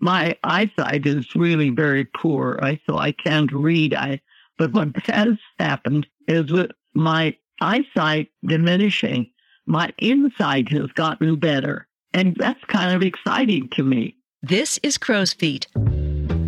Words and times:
my 0.00 0.36
eyesight 0.44 1.06
is 1.06 1.34
really 1.34 1.70
very 1.70 2.04
poor. 2.04 2.58
I 2.62 2.80
so 2.88 2.98
I 2.98 3.12
can't 3.12 3.52
read. 3.52 3.94
I 3.94 4.20
but 4.58 4.72
what 4.72 4.96
has 5.06 5.36
happened 5.58 6.06
is 6.26 6.50
with 6.50 6.70
my 6.94 7.36
eyesight 7.60 8.28
diminishing, 8.44 9.30
my 9.66 9.92
insight 9.98 10.68
has 10.70 10.86
gotten 10.94 11.36
better. 11.36 11.86
And 12.14 12.36
that's 12.36 12.64
kind 12.64 12.94
of 12.94 13.02
exciting 13.02 13.68
to 13.72 13.82
me. 13.82 14.16
This 14.42 14.78
is 14.82 14.98
Crow's 14.98 15.32
Feet, 15.32 15.66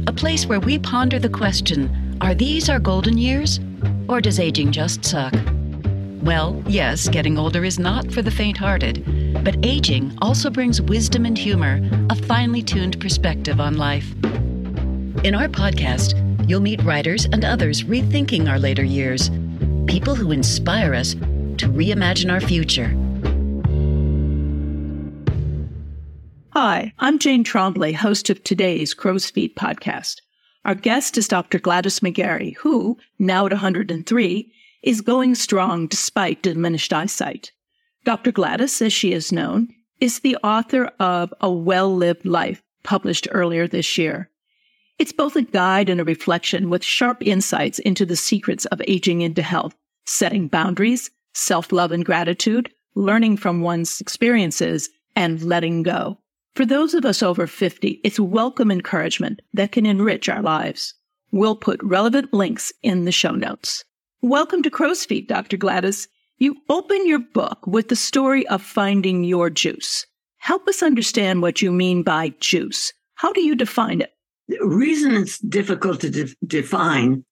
a 0.06 0.12
place 0.12 0.46
where 0.46 0.60
we 0.60 0.78
ponder 0.78 1.18
the 1.18 1.28
question 1.28 2.18
are 2.20 2.34
these 2.34 2.68
our 2.68 2.78
golden 2.78 3.16
years? 3.16 3.60
Or 4.08 4.20
does 4.20 4.38
aging 4.38 4.72
just 4.72 5.04
suck? 5.04 5.34
Well, 6.22 6.62
yes, 6.66 7.08
getting 7.08 7.38
older 7.38 7.64
is 7.64 7.78
not 7.78 8.12
for 8.12 8.20
the 8.20 8.30
faint 8.30 8.58
hearted, 8.58 9.42
but 9.42 9.56
aging 9.64 10.16
also 10.20 10.50
brings 10.50 10.82
wisdom 10.82 11.24
and 11.24 11.36
humor, 11.36 11.80
a 12.10 12.14
finely 12.14 12.62
tuned 12.62 13.00
perspective 13.00 13.58
on 13.58 13.78
life. 13.78 14.12
In 15.24 15.34
our 15.34 15.48
podcast, 15.48 16.14
you'll 16.46 16.60
meet 16.60 16.82
writers 16.82 17.24
and 17.24 17.42
others 17.42 17.84
rethinking 17.84 18.50
our 18.50 18.58
later 18.58 18.84
years, 18.84 19.30
people 19.86 20.14
who 20.14 20.30
inspire 20.30 20.92
us 20.92 21.14
to 21.14 21.68
reimagine 21.68 22.30
our 22.30 22.40
future. 22.40 22.94
Hi, 26.50 26.92
I'm 26.98 27.18
Jane 27.18 27.44
Trombley, 27.44 27.94
host 27.94 28.28
of 28.28 28.44
today's 28.44 28.92
Crow's 28.92 29.30
Feet 29.30 29.56
podcast. 29.56 30.16
Our 30.66 30.74
guest 30.74 31.16
is 31.16 31.28
Dr. 31.28 31.58
Gladys 31.58 32.00
McGarey, 32.00 32.56
who, 32.56 32.98
now 33.18 33.46
at 33.46 33.52
103, 33.52 34.52
is 34.82 35.00
going 35.00 35.34
strong 35.34 35.86
despite 35.86 36.42
diminished 36.42 36.92
eyesight. 36.92 37.52
Dr. 38.04 38.32
Gladys, 38.32 38.80
as 38.80 38.92
she 38.92 39.12
is 39.12 39.32
known, 39.32 39.68
is 40.00 40.20
the 40.20 40.36
author 40.42 40.90
of 40.98 41.34
A 41.40 41.50
Well 41.50 41.94
Lived 41.94 42.24
Life, 42.24 42.62
published 42.82 43.28
earlier 43.30 43.68
this 43.68 43.98
year. 43.98 44.30
It's 44.98 45.12
both 45.12 45.36
a 45.36 45.42
guide 45.42 45.88
and 45.88 46.00
a 46.00 46.04
reflection 46.04 46.70
with 46.70 46.84
sharp 46.84 47.26
insights 47.26 47.78
into 47.78 48.06
the 48.06 48.16
secrets 48.16 48.64
of 48.66 48.82
aging 48.86 49.20
into 49.20 49.42
health, 49.42 49.74
setting 50.06 50.48
boundaries, 50.48 51.10
self 51.34 51.72
love 51.72 51.92
and 51.92 52.04
gratitude, 52.04 52.70
learning 52.94 53.36
from 53.36 53.60
one's 53.60 54.00
experiences, 54.00 54.88
and 55.14 55.42
letting 55.42 55.82
go. 55.82 56.18
For 56.54 56.66
those 56.66 56.94
of 56.94 57.04
us 57.04 57.22
over 57.22 57.46
50, 57.46 58.00
it's 58.02 58.18
welcome 58.18 58.70
encouragement 58.70 59.40
that 59.54 59.72
can 59.72 59.86
enrich 59.86 60.28
our 60.28 60.42
lives. 60.42 60.94
We'll 61.32 61.56
put 61.56 61.82
relevant 61.82 62.32
links 62.32 62.72
in 62.82 63.04
the 63.04 63.12
show 63.12 63.32
notes. 63.32 63.84
Welcome 64.22 64.62
to 64.64 64.70
Crow's 64.70 65.02
Feet, 65.06 65.28
Dr. 65.28 65.56
Gladys. 65.56 66.06
You 66.36 66.54
open 66.68 67.06
your 67.06 67.20
book 67.20 67.66
with 67.66 67.88
the 67.88 67.96
story 67.96 68.46
of 68.48 68.60
finding 68.60 69.24
your 69.24 69.48
juice. 69.48 70.04
Help 70.36 70.68
us 70.68 70.82
understand 70.82 71.40
what 71.40 71.62
you 71.62 71.72
mean 71.72 72.02
by 72.02 72.34
juice. 72.38 72.92
How 73.14 73.32
do 73.32 73.40
you 73.40 73.54
define 73.54 74.02
it? 74.02 74.12
The 74.48 74.62
reason 74.62 75.14
it's 75.14 75.38
difficult 75.38 76.02
to 76.02 76.10
de- 76.10 76.36
define 76.46 77.24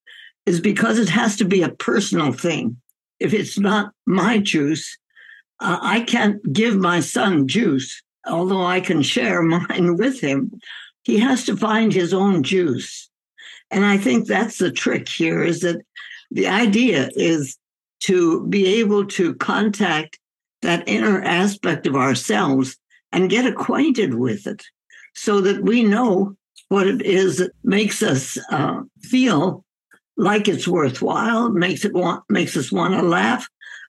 is 0.46 0.60
because 0.62 0.98
it 0.98 1.10
has 1.10 1.36
to 1.36 1.44
be 1.44 1.60
a 1.60 1.68
personal 1.68 2.32
thing. 2.32 2.78
If 3.20 3.34
it's 3.34 3.58
not 3.58 3.92
my 4.06 4.38
juice, 4.38 4.96
uh, 5.60 5.78
I 5.82 6.00
can't 6.00 6.40
give 6.54 6.78
my 6.78 7.00
son 7.00 7.48
juice, 7.48 8.02
although 8.26 8.64
I 8.64 8.80
can 8.80 9.02
share 9.02 9.42
mine 9.42 9.98
with 9.98 10.22
him. 10.22 10.58
He 11.02 11.18
has 11.18 11.44
to 11.44 11.56
find 11.56 11.92
his 11.92 12.14
own 12.14 12.42
juice. 12.42 13.10
And 13.70 13.84
I 13.84 13.98
think 13.98 14.26
that's 14.26 14.56
the 14.56 14.72
trick 14.72 15.06
here 15.06 15.44
is 15.44 15.60
that 15.60 15.82
the 16.30 16.46
idea 16.46 17.10
is 17.14 17.56
to 18.00 18.46
be 18.46 18.80
able 18.80 19.06
to 19.06 19.34
contact 19.34 20.18
that 20.62 20.88
inner 20.88 21.22
aspect 21.22 21.86
of 21.86 21.96
ourselves 21.96 22.76
and 23.12 23.30
get 23.30 23.46
acquainted 23.46 24.14
with 24.14 24.46
it 24.46 24.62
so 25.14 25.40
that 25.40 25.62
we 25.62 25.82
know 25.82 26.36
what 26.68 26.86
it 26.86 27.02
is 27.02 27.38
that 27.38 27.52
makes 27.64 28.02
us 28.02 28.38
uh, 28.50 28.82
feel 29.00 29.64
like 30.16 30.48
it's 30.48 30.68
worthwhile, 30.68 31.48
makes 31.48 31.84
it 31.84 31.94
want, 31.94 32.22
makes 32.28 32.56
us 32.56 32.70
want 32.70 32.94
to 32.94 33.02
laugh 33.02 33.46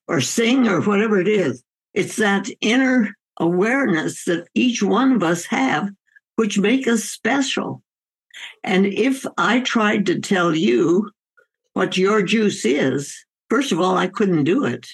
or 0.07 0.21
sing 0.21 0.67
or 0.67 0.81
whatever 0.81 1.19
it 1.19 1.27
is. 1.27 1.63
It's 1.93 2.15
that 2.17 2.47
inner 2.61 3.13
awareness 3.39 4.25
that 4.25 4.47
each 4.53 4.81
one 4.81 5.11
of 5.11 5.23
us 5.23 5.45
have, 5.45 5.89
which 6.35 6.59
make 6.59 6.87
us 6.87 7.03
special. 7.03 7.81
And 8.63 8.85
if 8.85 9.25
I 9.37 9.59
tried 9.61 10.05
to 10.05 10.19
tell 10.19 10.55
you 10.55 11.11
what 11.73 11.97
your 11.97 12.21
juice 12.21 12.65
is, 12.65 13.15
first 13.49 13.71
of 13.71 13.79
all, 13.79 13.97
I 13.97 14.07
couldn't 14.07 14.43
do 14.43 14.65
it. 14.65 14.87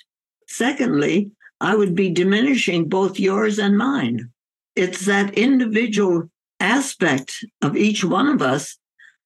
Secondly, 0.47 1.31
I 1.61 1.75
would 1.75 1.95
be 1.95 2.09
diminishing 2.09 2.89
both 2.89 3.19
yours 3.19 3.59
and 3.59 3.77
mine. 3.77 4.29
It's 4.75 5.05
that 5.05 5.33
individual 5.35 6.29
aspect 6.59 7.43
of 7.61 7.77
each 7.77 8.03
one 8.03 8.27
of 8.27 8.41
us 8.41 8.77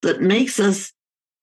that 0.02 0.22
makes 0.22 0.60
us 0.60 0.92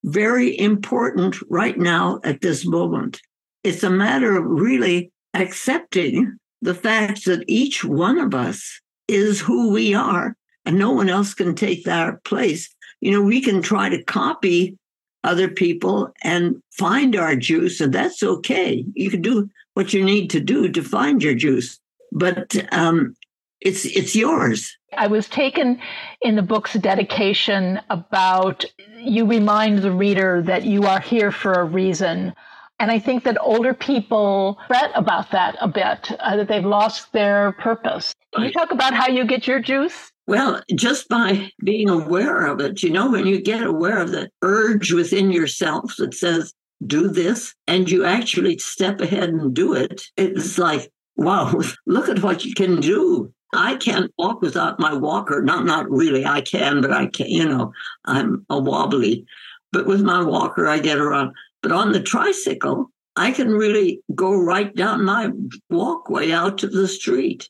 very 0.03 0.57
important 0.57 1.35
right 1.49 1.77
now 1.77 2.19
at 2.23 2.41
this 2.41 2.65
moment. 2.65 3.21
It's 3.63 3.83
a 3.83 3.89
matter 3.89 4.37
of 4.37 4.45
really 4.45 5.11
accepting 5.33 6.37
the 6.61 6.73
fact 6.73 7.25
that 7.25 7.43
each 7.47 7.83
one 7.83 8.17
of 8.17 8.33
us 8.33 8.81
is 9.07 9.39
who 9.39 9.71
we 9.71 9.93
are 9.93 10.35
and 10.65 10.77
no 10.77 10.91
one 10.91 11.09
else 11.09 11.33
can 11.33 11.55
take 11.55 11.83
that 11.83 12.23
place. 12.23 12.73
You 13.01 13.11
know, 13.11 13.21
we 13.21 13.41
can 13.41 13.61
try 13.61 13.89
to 13.89 14.03
copy 14.03 14.77
other 15.27 15.49
people 15.49 16.11
and 16.23 16.61
find 16.71 17.15
our 17.15 17.35
juice, 17.35 17.81
and 17.81 17.93
that's 17.93 18.23
okay. 18.23 18.85
You 18.93 19.09
can 19.09 19.21
do 19.21 19.49
what 19.73 19.93
you 19.93 20.03
need 20.03 20.29
to 20.31 20.39
do 20.39 20.69
to 20.69 20.81
find 20.81 21.21
your 21.21 21.35
juice, 21.35 21.79
but 22.11 22.55
um, 22.71 23.15
it's 23.61 23.85
it's 23.85 24.15
yours. 24.15 24.75
I 24.97 25.07
was 25.07 25.27
taken 25.27 25.79
in 26.21 26.35
the 26.35 26.41
book's 26.41 26.73
dedication 26.73 27.81
about 27.89 28.65
you 28.97 29.25
remind 29.25 29.79
the 29.79 29.91
reader 29.91 30.41
that 30.43 30.63
you 30.63 30.83
are 30.83 31.01
here 31.01 31.31
for 31.31 31.53
a 31.53 31.65
reason. 31.65 32.33
And 32.79 32.91
I 32.91 32.99
think 32.99 33.23
that 33.23 33.37
older 33.41 33.73
people 33.73 34.59
fret 34.67 34.91
about 34.95 35.31
that 35.31 35.57
a 35.59 35.67
bit, 35.67 36.11
uh, 36.19 36.37
that 36.37 36.47
they've 36.47 36.63
lost 36.63 37.11
their 37.11 37.51
purpose. 37.53 38.13
Can 38.33 38.45
you 38.45 38.51
talk 38.51 38.71
about 38.71 38.93
how 38.93 39.07
you 39.07 39.25
get 39.25 39.47
your 39.47 39.59
juice? 39.59 40.11
Well, 40.27 40.61
just 40.75 41.07
by 41.07 41.51
being 41.63 41.89
aware 41.89 42.45
of 42.47 42.59
it, 42.59 42.83
you 42.83 42.89
know, 42.89 43.09
when 43.09 43.25
you 43.25 43.41
get 43.41 43.63
aware 43.63 43.99
of 43.99 44.11
the 44.11 44.29
urge 44.41 44.91
within 44.91 45.31
yourself 45.31 45.95
that 45.97 46.13
says, 46.13 46.53
do 46.85 47.07
this, 47.07 47.55
and 47.65 47.89
you 47.89 48.05
actually 48.05 48.57
step 48.59 48.99
ahead 48.99 49.29
and 49.29 49.53
do 49.53 49.73
it, 49.73 50.03
it's 50.17 50.57
like, 50.57 50.91
wow, 51.15 51.59
look 51.87 52.09
at 52.09 52.21
what 52.21 52.43
you 52.43 52.53
can 52.53 52.81
do. 52.81 53.33
I 53.53 53.77
can't 53.77 54.11
walk 54.17 54.41
without 54.41 54.79
my 54.79 54.93
walker. 54.93 55.41
Not, 55.41 55.65
not 55.65 55.89
really. 55.89 56.25
I 56.25 56.41
can, 56.41 56.81
but 56.81 56.91
I 56.91 57.07
can't. 57.07 57.29
you 57.29 57.47
know, 57.47 57.71
I'm 58.03 58.45
a 58.49 58.59
wobbly. 58.59 59.25
But 59.71 59.87
with 59.87 60.01
my 60.01 60.21
walker, 60.21 60.67
I 60.67 60.79
get 60.79 60.97
around. 60.97 61.33
But 61.63 61.71
on 61.71 61.93
the 61.93 62.01
tricycle, 62.01 62.91
I 63.15 63.31
can 63.31 63.51
really 63.51 64.01
go 64.13 64.35
right 64.35 64.75
down 64.75 65.05
my 65.05 65.31
walkway 65.69 66.31
out 66.31 66.57
to 66.59 66.67
the 66.67 66.87
street 66.87 67.49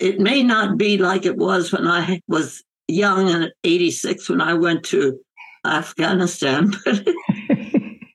it 0.00 0.20
may 0.20 0.42
not 0.42 0.76
be 0.76 0.98
like 0.98 1.24
it 1.24 1.36
was 1.36 1.72
when 1.72 1.86
I 1.86 2.20
was 2.28 2.62
young 2.88 3.30
and 3.30 3.44
at 3.44 3.52
86 3.64 4.28
when 4.28 4.40
I 4.40 4.54
went 4.54 4.84
to 4.86 5.18
Afghanistan, 5.64 6.72
but, 6.84 7.04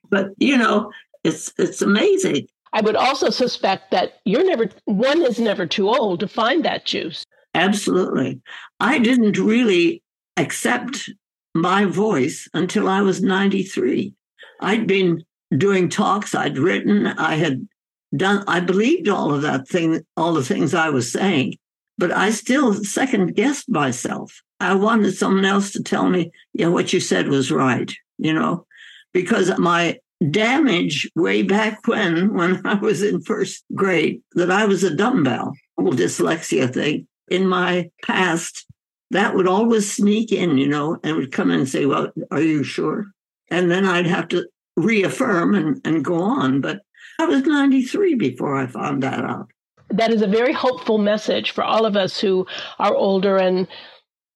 but 0.09 0.27
you 0.37 0.57
know, 0.57 0.91
it's 1.23 1.51
it's 1.57 1.81
amazing. 1.81 2.47
I 2.71 2.81
would 2.81 2.95
also 2.95 3.29
suspect 3.29 3.91
that 3.91 4.19
you're 4.25 4.45
never 4.45 4.69
one 4.85 5.21
is 5.23 5.39
never 5.39 5.65
too 5.65 5.89
old 5.89 6.19
to 6.19 6.27
find 6.27 6.63
that 6.65 6.85
juice. 6.85 7.25
Absolutely. 7.55 8.39
I 8.79 8.99
didn't 8.99 9.37
really 9.37 10.03
accept 10.37 11.09
my 11.55 11.85
voice 11.85 12.47
until 12.53 12.87
I 12.87 13.01
was 13.01 13.21
93. 13.21 14.13
I'd 14.61 14.85
been 14.85 15.23
doing 15.57 15.89
talks, 15.89 16.35
I'd 16.35 16.59
written, 16.59 17.07
I 17.07 17.35
had 17.35 17.67
done 18.15 18.43
I 18.47 18.59
believed 18.59 19.07
all 19.07 19.33
of 19.33 19.41
that 19.41 19.67
thing, 19.67 20.01
all 20.15 20.33
the 20.33 20.43
things 20.43 20.73
I 20.73 20.89
was 20.89 21.11
saying. 21.11 21.55
But 21.99 22.13
I 22.13 22.29
still 22.29 22.73
second 22.75 23.35
guessed 23.35 23.69
myself. 23.69 24.41
I 24.61 24.73
wanted 24.73 25.11
someone 25.11 25.43
else 25.43 25.71
to 25.73 25.83
tell 25.83 26.07
me, 26.07 26.31
yeah, 26.53 26.67
what 26.67 26.93
you 26.93 27.01
said 27.01 27.27
was 27.27 27.51
right, 27.51 27.93
you 28.17 28.31
know, 28.33 28.65
because 29.13 29.51
my 29.59 29.99
damage 30.31 31.11
way 31.13 31.43
back 31.43 31.85
when, 31.87 32.33
when 32.37 32.65
I 32.65 32.75
was 32.75 33.03
in 33.03 33.21
first 33.21 33.65
grade, 33.75 34.21
that 34.35 34.49
I 34.49 34.65
was 34.65 34.81
a 34.81 34.95
dumbbell, 34.95 35.53
dyslexia 35.77 36.73
thing 36.73 37.05
in 37.29 37.45
my 37.45 37.91
past, 38.01 38.65
that 39.11 39.35
would 39.35 39.47
always 39.47 39.91
sneak 39.91 40.31
in, 40.31 40.57
you 40.57 40.69
know, 40.69 40.97
and 41.03 41.17
would 41.17 41.33
come 41.33 41.51
in 41.51 41.59
and 41.59 41.69
say, 41.69 41.85
well, 41.85 42.13
are 42.31 42.41
you 42.41 42.63
sure? 42.63 43.07
And 43.51 43.69
then 43.69 43.85
I'd 43.85 44.07
have 44.07 44.29
to 44.29 44.47
reaffirm 44.77 45.53
and, 45.53 45.81
and 45.83 46.05
go 46.05 46.21
on. 46.21 46.61
But 46.61 46.79
I 47.19 47.25
was 47.25 47.43
93 47.43 48.15
before 48.15 48.55
I 48.55 48.67
found 48.67 49.03
that 49.03 49.25
out 49.25 49.49
that 49.91 50.11
is 50.11 50.21
a 50.21 50.27
very 50.27 50.53
hopeful 50.53 50.97
message 50.97 51.51
for 51.51 51.63
all 51.63 51.85
of 51.85 51.95
us 51.95 52.19
who 52.19 52.45
are 52.79 52.95
older 52.95 53.37
and 53.37 53.67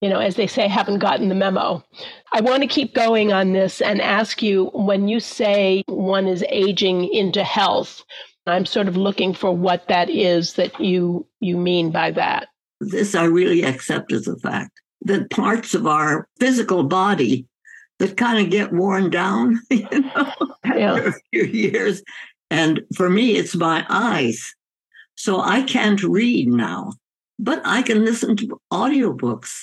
you 0.01 0.09
know 0.09 0.19
as 0.19 0.35
they 0.35 0.47
say 0.47 0.67
haven't 0.67 0.99
gotten 0.99 1.29
the 1.29 1.35
memo 1.35 1.83
i 2.31 2.41
want 2.41 2.61
to 2.61 2.67
keep 2.67 2.93
going 2.93 3.31
on 3.31 3.53
this 3.53 3.81
and 3.81 4.01
ask 4.01 4.41
you 4.41 4.65
when 4.73 5.07
you 5.07 5.19
say 5.19 5.83
one 5.87 6.27
is 6.27 6.43
aging 6.49 7.07
into 7.13 7.43
health 7.43 8.03
i'm 8.47 8.65
sort 8.65 8.87
of 8.87 8.97
looking 8.97 9.33
for 9.33 9.55
what 9.55 9.87
that 9.87 10.09
is 10.09 10.53
that 10.53 10.77
you 10.79 11.25
you 11.39 11.57
mean 11.57 11.91
by 11.91 12.11
that 12.11 12.47
this 12.79 13.15
i 13.15 13.23
really 13.23 13.63
accept 13.63 14.11
as 14.11 14.27
a 14.27 14.37
fact 14.39 14.81
that 15.01 15.29
parts 15.29 15.73
of 15.73 15.85
our 15.85 16.27
physical 16.39 16.83
body 16.83 17.45
that 17.99 18.17
kind 18.17 18.43
of 18.43 18.51
get 18.51 18.73
worn 18.73 19.09
down, 19.09 19.59
you 19.69 19.87
know, 19.91 20.33
Yeah. 20.65 20.93
after 20.95 21.07
a 21.09 21.13
few 21.31 21.43
years. 21.45 22.03
And 22.49 22.81
for 22.95 23.09
me, 23.09 23.35
it's 23.35 23.55
my 23.55 23.85
eyes. 23.89 24.53
So 25.23 25.39
I 25.39 25.61
can't 25.61 26.03
read 26.03 26.49
now, 26.49 26.91
but 27.39 27.61
I 27.63 27.81
can 27.81 28.03
listen 28.03 28.35
to 28.35 28.59
audiobooks 28.73 29.53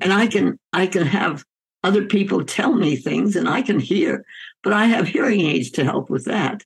and 0.00 0.12
I 0.12 0.28
can 0.28 0.56
I 0.72 0.86
can 0.86 1.04
have 1.04 1.44
other 1.82 2.04
people 2.04 2.44
tell 2.44 2.74
me 2.74 2.94
things 2.94 3.34
and 3.34 3.48
I 3.48 3.60
can 3.62 3.80
hear, 3.80 4.24
but 4.62 4.72
I 4.72 4.84
have 4.84 5.08
hearing 5.08 5.40
aids 5.40 5.68
to 5.72 5.84
help 5.84 6.10
with 6.10 6.26
that. 6.26 6.62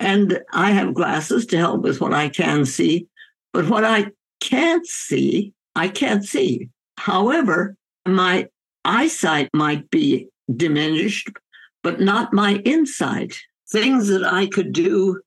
And 0.00 0.40
I 0.54 0.70
have 0.70 0.94
glasses 0.94 1.44
to 1.48 1.58
help 1.58 1.82
with 1.82 2.00
what 2.00 2.14
I 2.14 2.30
can 2.30 2.64
see. 2.64 3.08
But 3.52 3.68
what 3.68 3.84
I 3.84 4.06
can't 4.40 4.86
see, 4.86 5.52
I 5.76 5.88
can't 5.88 6.24
see. 6.24 6.70
However, 6.96 7.76
my 8.08 8.48
eyesight 8.86 9.50
might 9.52 9.90
be 9.90 10.28
diminished, 10.56 11.28
but 11.82 12.00
not 12.00 12.32
my 12.32 12.54
insight. 12.64 13.36
Things 13.70 14.08
that 14.08 14.24
I 14.24 14.46
could 14.46 14.72
do 14.72 15.20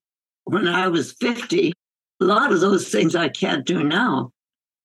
when 0.46 0.68
I 0.68 0.88
was 0.88 1.12
50, 1.12 1.72
a 2.22 2.26
lot 2.26 2.52
of 2.52 2.60
those 2.60 2.90
things 2.90 3.16
I 3.16 3.30
can't 3.30 3.66
do 3.66 3.84
now. 3.84 4.32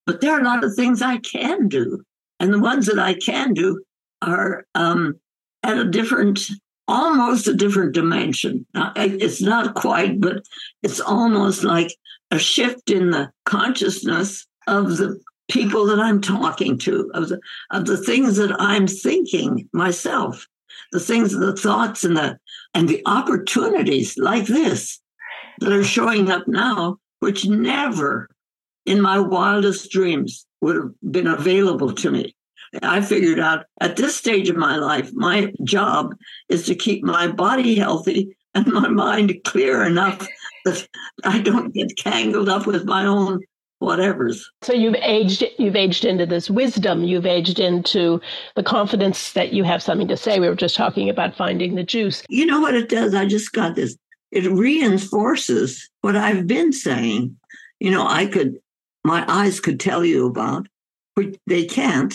But 0.06 0.21
there 0.21 0.32
are 0.32 0.41
a 0.41 0.44
lot 0.44 0.65
of 0.65 0.75
things 0.75 1.03
I 1.03 1.19
can 1.19 1.69
do. 1.69 2.03
And 2.41 2.53
the 2.53 2.59
ones 2.59 2.87
that 2.87 2.99
I 2.99 3.15
can 3.15 3.55
do 3.55 3.82
are 4.23 4.65
um, 4.75 5.19
at 5.62 5.79
a 5.79 5.85
different, 5.85 6.41
almost 6.88 7.47
a 7.47 7.55
different 7.55 7.93
dimension. 7.93 8.67
Now, 8.75 8.93
It's 8.97 9.43
not 9.43 9.75
quite, 9.75 10.21
but 10.21 10.43
it's 10.82 11.00
almost 11.00 11.65
like 11.65 11.94
a 12.31 12.38
shift 12.38 12.91
in 12.91 13.11
the 13.11 13.31
consciousness 13.44 14.47
of 14.67 14.97
the 14.97 15.21
people 15.50 15.85
that 15.87 15.99
I'm 15.99 16.21
talking 16.21 16.79
to, 16.79 17.11
of 17.15 17.29
the, 17.29 17.41
of 17.71 17.87
the 17.87 17.97
things 17.97 18.37
that 18.37 18.55
I'm 18.61 18.87
thinking 18.87 19.69
myself, 19.73 20.47
the 20.93 21.00
things, 21.00 21.32
the 21.32 21.56
thoughts, 21.56 22.05
and 22.05 22.17
the 22.17 22.38
and 22.75 22.88
the 22.88 23.03
opportunities 23.06 24.17
like 24.17 24.47
this 24.47 25.00
that 25.59 25.73
are 25.73 25.85
showing 25.85 26.31
up 26.31 26.47
now, 26.47 26.99
which 27.20 27.46
never 27.46 28.28
in 28.87 29.00
my 29.00 29.19
wildest 29.19 29.90
dreams 29.90 30.46
would 30.61 30.76
have 30.76 30.90
been 31.11 31.26
available 31.26 31.93
to 31.93 32.11
me. 32.11 32.34
I 32.82 33.00
figured 33.00 33.40
out 33.40 33.67
at 33.81 33.96
this 33.96 34.17
stage 34.17 34.49
of 34.49 34.56
my 34.56 34.76
life, 34.76 35.11
my 35.12 35.52
job 35.64 36.14
is 36.49 36.67
to 36.67 36.75
keep 36.75 37.02
my 37.02 37.26
body 37.26 37.75
healthy 37.75 38.37
and 38.55 38.67
my 38.67 38.88
mind 38.88 39.32
clear 39.44 39.84
enough 39.84 40.26
that 40.64 40.87
I 41.25 41.40
don't 41.40 41.75
get 41.75 41.96
tangled 41.96 42.49
up 42.49 42.67
with 42.67 42.84
my 42.84 43.06
own 43.06 43.40
whatevers. 43.81 44.43
So 44.62 44.72
you've 44.72 44.96
aged 44.96 45.44
you've 45.58 45.76
aged 45.76 46.05
into 46.05 46.26
this 46.26 46.50
wisdom, 46.50 47.02
you've 47.05 47.26
aged 47.26 47.58
into 47.58 48.20
the 48.55 48.62
confidence 48.62 49.32
that 49.32 49.52
you 49.52 49.64
have 49.64 49.82
something 49.82 50.08
to 50.08 50.17
say. 50.17 50.38
We 50.38 50.49
were 50.49 50.55
just 50.55 50.76
talking 50.76 51.08
about 51.08 51.34
finding 51.34 51.75
the 51.75 51.82
juice. 51.82 52.22
You 52.28 52.46
know 52.46 52.61
what 52.61 52.75
it 52.75 52.88
does? 52.88 53.14
I 53.14 53.26
just 53.26 53.52
got 53.52 53.75
this. 53.75 53.96
It 54.31 54.50
reinforces 54.50 55.88
what 56.03 56.17
I've 56.17 56.47
been 56.47 56.73
saying. 56.73 57.37
You 57.81 57.91
know, 57.91 58.06
I 58.06 58.27
could, 58.27 58.59
my 59.05 59.25
eyes 59.29 59.61
could 59.61 59.81
tell 59.81 60.05
you 60.05 60.27
about, 60.27 60.67
but 61.17 61.37
they 61.47 61.65
can't. 61.65 62.15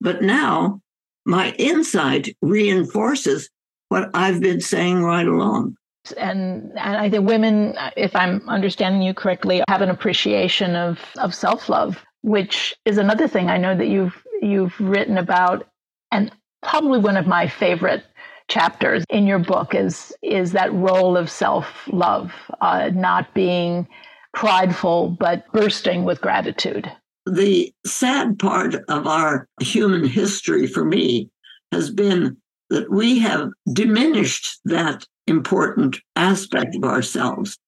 But 0.00 0.22
now 0.22 0.80
my 1.26 1.52
insight 1.58 2.36
reinforces 2.40 3.50
what 3.88 4.10
I've 4.14 4.40
been 4.40 4.60
saying 4.60 5.02
right 5.02 5.26
along. 5.26 5.76
and 6.16 6.72
and 6.78 6.96
I 6.96 7.10
think 7.10 7.28
women, 7.28 7.74
if 7.96 8.16
I'm 8.16 8.48
understanding 8.48 9.02
you 9.02 9.12
correctly, 9.12 9.62
have 9.68 9.82
an 9.82 9.90
appreciation 9.90 10.76
of 10.76 10.98
of 11.18 11.34
self 11.34 11.68
love, 11.68 12.02
which 12.22 12.74
is 12.86 12.98
another 12.98 13.28
thing 13.28 13.50
I 13.50 13.58
know 13.58 13.76
that 13.76 13.88
you've 13.88 14.16
you've 14.40 14.78
written 14.80 15.18
about, 15.18 15.68
and 16.10 16.32
probably 16.62 16.98
one 16.98 17.16
of 17.16 17.26
my 17.26 17.46
favorite 17.46 18.04
chapters 18.50 19.04
in 19.08 19.26
your 19.26 19.38
book 19.38 19.74
is 19.74 20.12
is 20.22 20.52
that 20.52 20.72
role 20.74 21.16
of 21.16 21.30
self 21.30 21.66
love, 21.88 22.32
uh, 22.60 22.90
not 22.92 23.32
being 23.32 23.88
prideful 24.34 25.16
but 25.18 25.50
bursting 25.52 26.04
with 26.04 26.20
gratitude. 26.20 26.90
The 27.26 27.72
sad 27.86 28.38
part 28.38 28.74
of 28.88 29.06
our 29.06 29.48
human 29.60 30.04
history 30.04 30.66
for 30.66 30.84
me 30.84 31.30
has 31.72 31.90
been 31.90 32.36
that 32.70 32.90
we 32.90 33.18
have 33.20 33.50
diminished 33.72 34.60
that 34.64 35.06
important 35.26 35.98
aspect 36.16 36.74
of 36.76 36.84
ourselves. 36.84 37.58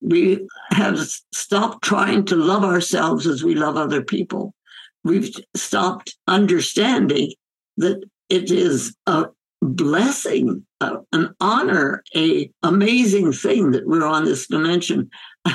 We 0.00 0.46
have 0.70 0.98
stopped 1.32 1.82
trying 1.82 2.24
to 2.26 2.36
love 2.36 2.64
ourselves 2.64 3.26
as 3.26 3.42
we 3.42 3.54
love 3.54 3.76
other 3.76 4.02
people. 4.02 4.54
We've 5.04 5.34
stopped 5.54 6.16
understanding 6.26 7.32
that 7.78 8.02
it 8.28 8.50
is 8.50 8.94
a 9.06 9.26
blessing, 9.74 10.64
a- 10.80 10.98
an 11.12 11.34
honor, 11.40 12.02
a 12.14 12.50
amazing 12.62 13.32
thing 13.32 13.72
that 13.72 13.86
we're 13.86 14.06
on 14.06 14.24
this 14.24 14.46
dimension. 14.46 15.10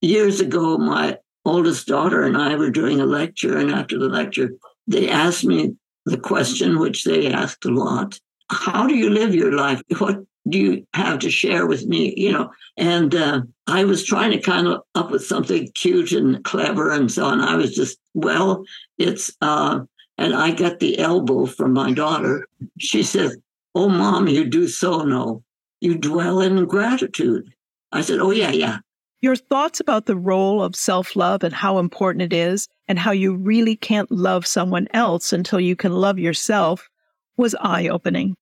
Years 0.00 0.40
ago, 0.40 0.78
my 0.78 1.18
oldest 1.44 1.86
daughter 1.86 2.22
and 2.22 2.36
I 2.36 2.56
were 2.56 2.70
doing 2.70 3.00
a 3.00 3.06
lecture, 3.06 3.56
and 3.56 3.70
after 3.70 3.98
the 3.98 4.08
lecture, 4.08 4.50
they 4.86 5.08
asked 5.08 5.44
me 5.44 5.74
the 6.04 6.18
question, 6.18 6.78
which 6.78 7.04
they 7.04 7.32
asked 7.32 7.64
a 7.64 7.70
lot 7.70 8.18
How 8.50 8.86
do 8.86 8.94
you 8.94 9.10
live 9.10 9.34
your 9.34 9.52
life? 9.52 9.82
What 9.98 10.24
do 10.48 10.58
you 10.58 10.86
have 10.94 11.18
to 11.20 11.30
share 11.30 11.66
with 11.66 11.86
me? 11.86 12.14
You 12.16 12.32
know, 12.32 12.50
and 12.76 13.14
uh, 13.14 13.42
I 13.66 13.84
was 13.84 14.04
trying 14.04 14.30
to 14.30 14.40
kind 14.40 14.68
of 14.68 14.82
up 14.94 15.10
with 15.10 15.24
something 15.26 15.68
cute 15.74 16.12
and 16.12 16.44
clever 16.44 16.92
and 16.92 17.10
so 17.10 17.24
on. 17.24 17.40
I 17.40 17.56
was 17.56 17.74
just, 17.74 17.98
well, 18.14 18.64
it's, 18.98 19.32
uh, 19.40 19.80
and 20.18 20.34
I 20.34 20.52
got 20.52 20.78
the 20.78 20.98
elbow 20.98 21.46
from 21.46 21.72
my 21.72 21.92
daughter. 21.92 22.46
She 22.78 23.02
says, 23.02 23.36
Oh, 23.76 23.90
mom, 23.90 24.26
you 24.26 24.46
do 24.46 24.68
so 24.68 25.02
know. 25.02 25.44
You 25.82 25.98
dwell 25.98 26.40
in 26.40 26.64
gratitude. 26.64 27.52
I 27.92 28.00
said, 28.00 28.20
Oh, 28.20 28.30
yeah, 28.30 28.50
yeah. 28.50 28.78
Your 29.20 29.36
thoughts 29.36 29.80
about 29.80 30.06
the 30.06 30.16
role 30.16 30.62
of 30.62 30.74
self 30.74 31.14
love 31.14 31.44
and 31.44 31.52
how 31.52 31.78
important 31.78 32.22
it 32.22 32.32
is, 32.32 32.68
and 32.88 32.98
how 32.98 33.10
you 33.10 33.36
really 33.36 33.76
can't 33.76 34.10
love 34.10 34.46
someone 34.46 34.88
else 34.94 35.30
until 35.30 35.60
you 35.60 35.76
can 35.76 35.92
love 35.92 36.18
yourself, 36.18 36.88
was 37.36 37.54
eye 37.60 37.88
opening. 37.88 38.34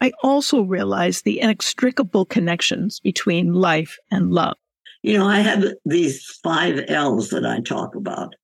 I 0.00 0.10
also 0.24 0.62
realized 0.62 1.24
the 1.24 1.38
inextricable 1.38 2.24
connections 2.24 2.98
between 2.98 3.54
life 3.54 3.96
and 4.10 4.32
love. 4.32 4.56
You 5.04 5.18
know, 5.18 5.26
I 5.28 5.38
have 5.38 5.66
these 5.84 6.24
five 6.42 6.80
L's 6.88 7.30
that 7.30 7.46
I 7.46 7.60
talk 7.60 7.94
about. 7.94 8.34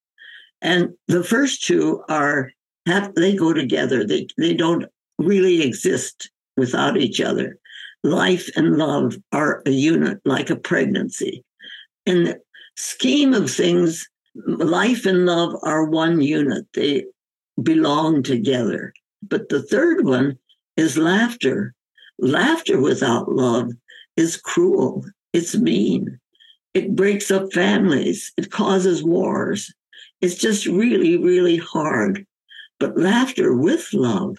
And 0.62 0.90
the 1.08 1.24
first 1.24 1.64
two 1.66 2.04
are 2.08 2.52
have 2.86 3.16
they 3.16 3.34
go 3.34 3.52
together. 3.52 4.06
They 4.06 4.28
they 4.38 4.54
don't 4.54 4.84
really 5.18 5.62
exist 5.62 6.30
without 6.56 6.96
each 6.96 7.20
other. 7.20 7.58
Life 8.02 8.48
and 8.56 8.76
love 8.76 9.16
are 9.32 9.62
a 9.66 9.70
unit 9.70 10.20
like 10.24 10.50
a 10.50 10.56
pregnancy. 10.56 11.44
In 12.04 12.24
the 12.24 12.40
scheme 12.76 13.34
of 13.34 13.50
things, 13.50 14.08
life 14.46 15.06
and 15.06 15.26
love 15.26 15.56
are 15.62 15.84
one 15.84 16.20
unit. 16.20 16.66
They 16.74 17.06
belong 17.62 18.22
together. 18.22 18.92
But 19.22 19.48
the 19.48 19.62
third 19.62 20.04
one 20.04 20.38
is 20.76 20.98
laughter. 20.98 21.74
Laughter 22.18 22.80
without 22.80 23.30
love 23.30 23.72
is 24.16 24.36
cruel. 24.36 25.04
It's 25.32 25.56
mean. 25.56 26.18
It 26.74 26.94
breaks 26.94 27.30
up 27.30 27.52
families. 27.52 28.32
It 28.36 28.50
causes 28.50 29.02
wars. 29.02 29.72
It's 30.20 30.34
just 30.34 30.66
really, 30.66 31.16
really 31.16 31.56
hard. 31.56 32.26
But 32.78 32.98
laughter 32.98 33.54
with 33.54 33.88
love 33.92 34.36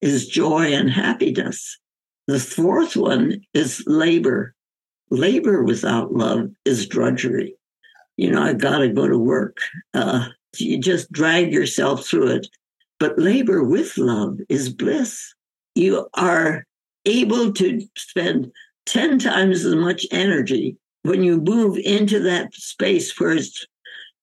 is 0.00 0.26
joy 0.26 0.72
and 0.72 0.90
happiness. 0.90 1.78
The 2.26 2.38
fourth 2.38 2.96
one 2.96 3.42
is 3.54 3.82
labor. 3.86 4.54
Labor 5.10 5.64
without 5.64 6.12
love 6.12 6.50
is 6.64 6.86
drudgery. 6.86 7.54
You 8.16 8.30
know, 8.30 8.42
I've 8.42 8.58
got 8.58 8.78
to 8.78 8.88
go 8.88 9.08
to 9.08 9.18
work. 9.18 9.58
Uh, 9.94 10.28
you 10.58 10.78
just 10.78 11.10
drag 11.10 11.52
yourself 11.52 12.06
through 12.06 12.28
it. 12.28 12.46
But 12.98 13.18
labor 13.18 13.64
with 13.64 13.96
love 13.96 14.38
is 14.48 14.72
bliss. 14.72 15.34
You 15.74 16.06
are 16.14 16.66
able 17.06 17.52
to 17.54 17.80
spend 17.96 18.52
10 18.86 19.18
times 19.18 19.64
as 19.64 19.74
much 19.74 20.06
energy 20.10 20.76
when 21.02 21.22
you 21.22 21.40
move 21.40 21.78
into 21.78 22.20
that 22.20 22.52
space 22.54 23.18
where 23.18 23.32
it's, 23.32 23.66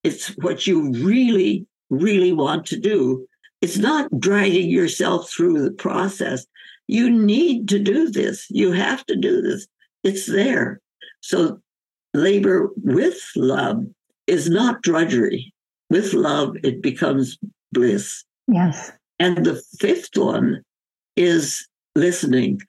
it's 0.04 0.28
what 0.38 0.68
you 0.68 0.92
really, 0.92 1.66
really 1.90 2.34
want 2.34 2.66
to 2.68 2.80
do. 2.80 3.28
It's 3.62 3.78
not 3.78 4.10
dragging 4.20 4.70
yourself 4.70 5.30
through 5.30 5.62
the 5.62 5.72
process. 5.72 6.46
You 6.88 7.10
need 7.10 7.68
to 7.70 7.80
do 7.80 8.10
this. 8.10 8.46
You 8.50 8.72
have 8.72 9.06
to 9.08 9.16
do 9.16 9.42
this. 9.42 9.68
It's 10.04 10.26
there. 10.26 10.80
So 11.22 11.60
labor 12.14 12.70
with 12.78 13.20
love 13.36 13.86
is 14.28 14.50
not 14.50 14.82
drudgery. 14.82 15.54
With 15.90 16.14
love, 16.14 16.56
it 16.64 16.82
becomes 16.82 17.38
bliss. 17.72 18.24
Yes. 18.48 18.92
And 19.20 19.46
the 19.46 19.62
fifth 19.80 20.16
one 20.16 20.62
is 21.16 21.68
listening. 21.96 22.62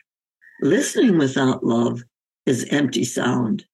Listening 0.60 1.18
without 1.18 1.64
love 1.64 2.02
is 2.46 2.66
empty 2.70 3.04
sound. 3.04 3.64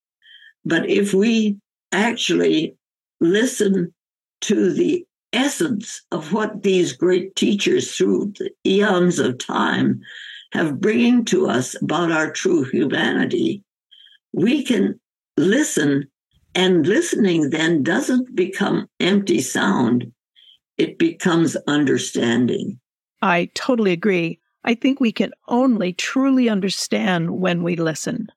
But 0.64 0.88
if 0.88 1.14
we 1.14 1.56
actually 1.92 2.76
listen 3.20 3.94
to 4.42 4.72
the 4.72 5.06
essence 5.34 6.02
of 6.12 6.32
what 6.32 6.62
these 6.62 6.92
great 6.92 7.36
teachers 7.36 7.94
through 7.94 8.32
the 8.38 8.50
eons 8.66 9.18
of 9.18 9.38
time 9.38 10.00
have 10.52 10.80
bringing 10.80 11.24
to 11.24 11.48
us 11.48 11.80
about 11.82 12.12
our 12.12 12.30
true 12.30 12.64
humanity, 12.64 13.62
we 14.32 14.62
can 14.62 14.98
listen, 15.36 16.08
and 16.54 16.86
listening 16.86 17.50
then 17.50 17.82
doesn't 17.82 18.34
become 18.36 18.86
empty 19.00 19.40
sound, 19.40 20.12
it 20.78 20.98
becomes 20.98 21.56
understanding. 21.66 22.78
I 23.20 23.50
totally 23.54 23.92
agree. 23.92 24.40
I 24.64 24.74
think 24.74 25.00
we 25.00 25.12
can 25.12 25.32
only 25.48 25.92
truly 25.92 26.48
understand 26.48 27.30
when 27.40 27.62
we 27.62 27.76
listen. 27.76 28.28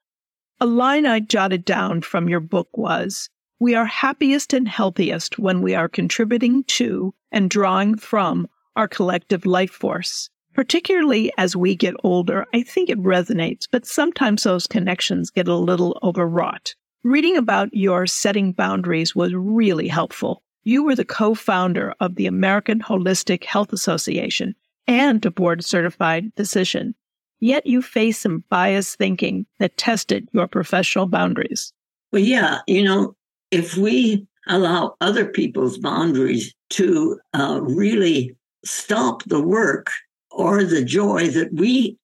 A 0.59 0.65
line 0.65 1.05
I 1.05 1.19
jotted 1.19 1.65
down 1.65 2.01
from 2.01 2.27
your 2.27 2.39
book 2.39 2.69
was 2.75 3.29
We 3.59 3.73
are 3.73 3.85
happiest 3.85 4.53
and 4.53 4.67
healthiest 4.67 5.39
when 5.39 5.61
we 5.61 5.73
are 5.73 5.89
contributing 5.89 6.63
to 6.65 7.15
and 7.31 7.49
drawing 7.49 7.97
from 7.97 8.47
our 8.75 8.87
collective 8.87 9.47
life 9.47 9.71
force. 9.71 10.29
Particularly 10.53 11.31
as 11.37 11.55
we 11.55 11.75
get 11.75 11.95
older, 12.03 12.45
I 12.53 12.61
think 12.61 12.89
it 12.89 12.99
resonates, 12.99 13.65
but 13.71 13.85
sometimes 13.85 14.43
those 14.43 14.67
connections 14.67 15.31
get 15.31 15.47
a 15.47 15.55
little 15.55 15.99
overwrought. 16.03 16.75
Reading 17.03 17.35
about 17.35 17.73
your 17.73 18.05
setting 18.05 18.53
boundaries 18.53 19.15
was 19.15 19.33
really 19.33 19.87
helpful. 19.87 20.43
You 20.63 20.83
were 20.83 20.95
the 20.95 21.05
co 21.05 21.33
founder 21.33 21.95
of 21.99 22.15
the 22.15 22.27
American 22.27 22.79
Holistic 22.79 23.43
Health 23.43 23.73
Association 23.73 24.55
and 24.87 25.25
a 25.25 25.31
board 25.31 25.65
certified 25.65 26.31
physician. 26.35 26.93
Yet 27.39 27.65
you 27.65 27.81
faced 27.81 28.21
some 28.21 28.43
biased 28.49 28.97
thinking 28.97 29.47
that 29.59 29.77
tested 29.77 30.29
your 30.31 30.47
professional 30.47 31.07
boundaries. 31.07 31.73
Well, 32.11 32.21
yeah, 32.21 32.59
you 32.67 32.83
know, 32.83 33.15
if 33.51 33.77
we 33.77 34.25
allow 34.47 34.95
other 35.01 35.25
people's 35.25 35.77
boundaries 35.77 36.53
to 36.71 37.19
uh, 37.33 37.59
really 37.61 38.35
stop 38.65 39.23
the 39.23 39.41
work 39.41 39.89
or 40.31 40.63
the 40.63 40.83
joy 40.83 41.27
that 41.29 41.53
we 41.53 41.97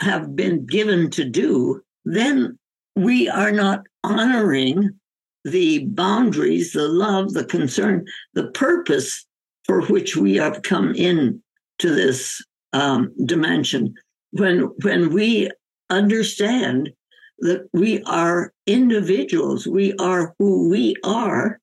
have 0.00 0.36
been 0.36 0.66
given 0.66 1.10
to 1.10 1.24
do, 1.24 1.82
then 2.04 2.58
we 2.94 3.28
are 3.28 3.52
not 3.52 3.82
honoring 4.04 4.90
the 5.44 5.84
boundaries, 5.86 6.72
the 6.72 6.88
love, 6.88 7.32
the 7.32 7.44
concern, 7.44 8.04
the 8.34 8.48
purpose 8.48 9.24
for 9.64 9.82
which 9.86 10.16
we 10.16 10.34
have 10.36 10.62
come 10.62 10.94
in 10.94 11.42
to 11.78 11.94
this 11.94 12.44
um, 12.72 13.12
dimension. 13.24 13.94
When 14.32 14.70
when 14.82 15.12
we 15.12 15.50
understand 15.88 16.92
that 17.40 17.68
we 17.72 18.02
are 18.04 18.52
individuals, 18.66 19.66
we 19.66 19.94
are 19.94 20.34
who 20.38 20.68
we 20.68 20.94
are, 21.04 21.60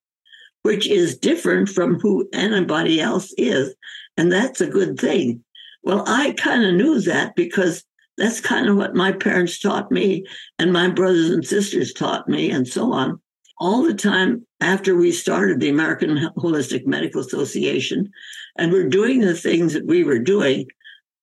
which 0.64 0.88
is 0.88 1.18
different 1.18 1.70
from 1.70 2.00
who 2.00 2.28
anybody 2.34 3.02
else 3.02 3.34
is, 3.38 3.74
and 4.18 4.32
that's 4.32 4.62
a 4.62 4.68
good 4.68 5.00
thing. 5.00 5.44
Well, 5.84 6.04
I 6.08 6.34
kind 6.38 6.64
of 6.64 6.76
knew 6.76 7.02
that 7.02 7.36
because 7.36 7.84
that's 8.18 8.40
kind 8.40 8.70
of 8.70 8.78
what 8.78 8.96
my 8.96 9.12
parents 9.12 9.60
taught 9.60 9.92
me, 9.92 10.26
and 10.60 10.72
my 10.72 10.90
brothers 10.90 11.30
and 11.30 11.46
sisters 11.46 11.94
taught 11.94 12.30
me, 12.30 12.52
and 12.52 12.68
so 12.68 12.94
on. 12.94 13.20
All 13.60 13.84
the 13.84 13.94
time 13.94 14.46
after 14.62 14.96
we 14.96 15.12
started 15.12 15.60
the 15.60 15.70
American 15.70 16.18
Holistic 16.38 16.86
Medical 16.86 17.22
Association 17.22 18.12
and 18.58 18.72
we're 18.72 18.90
doing 18.90 19.22
the 19.22 19.36
things 19.36 19.74
that 19.74 19.86
we 19.86 20.04
were 20.04 20.20
doing, 20.20 20.66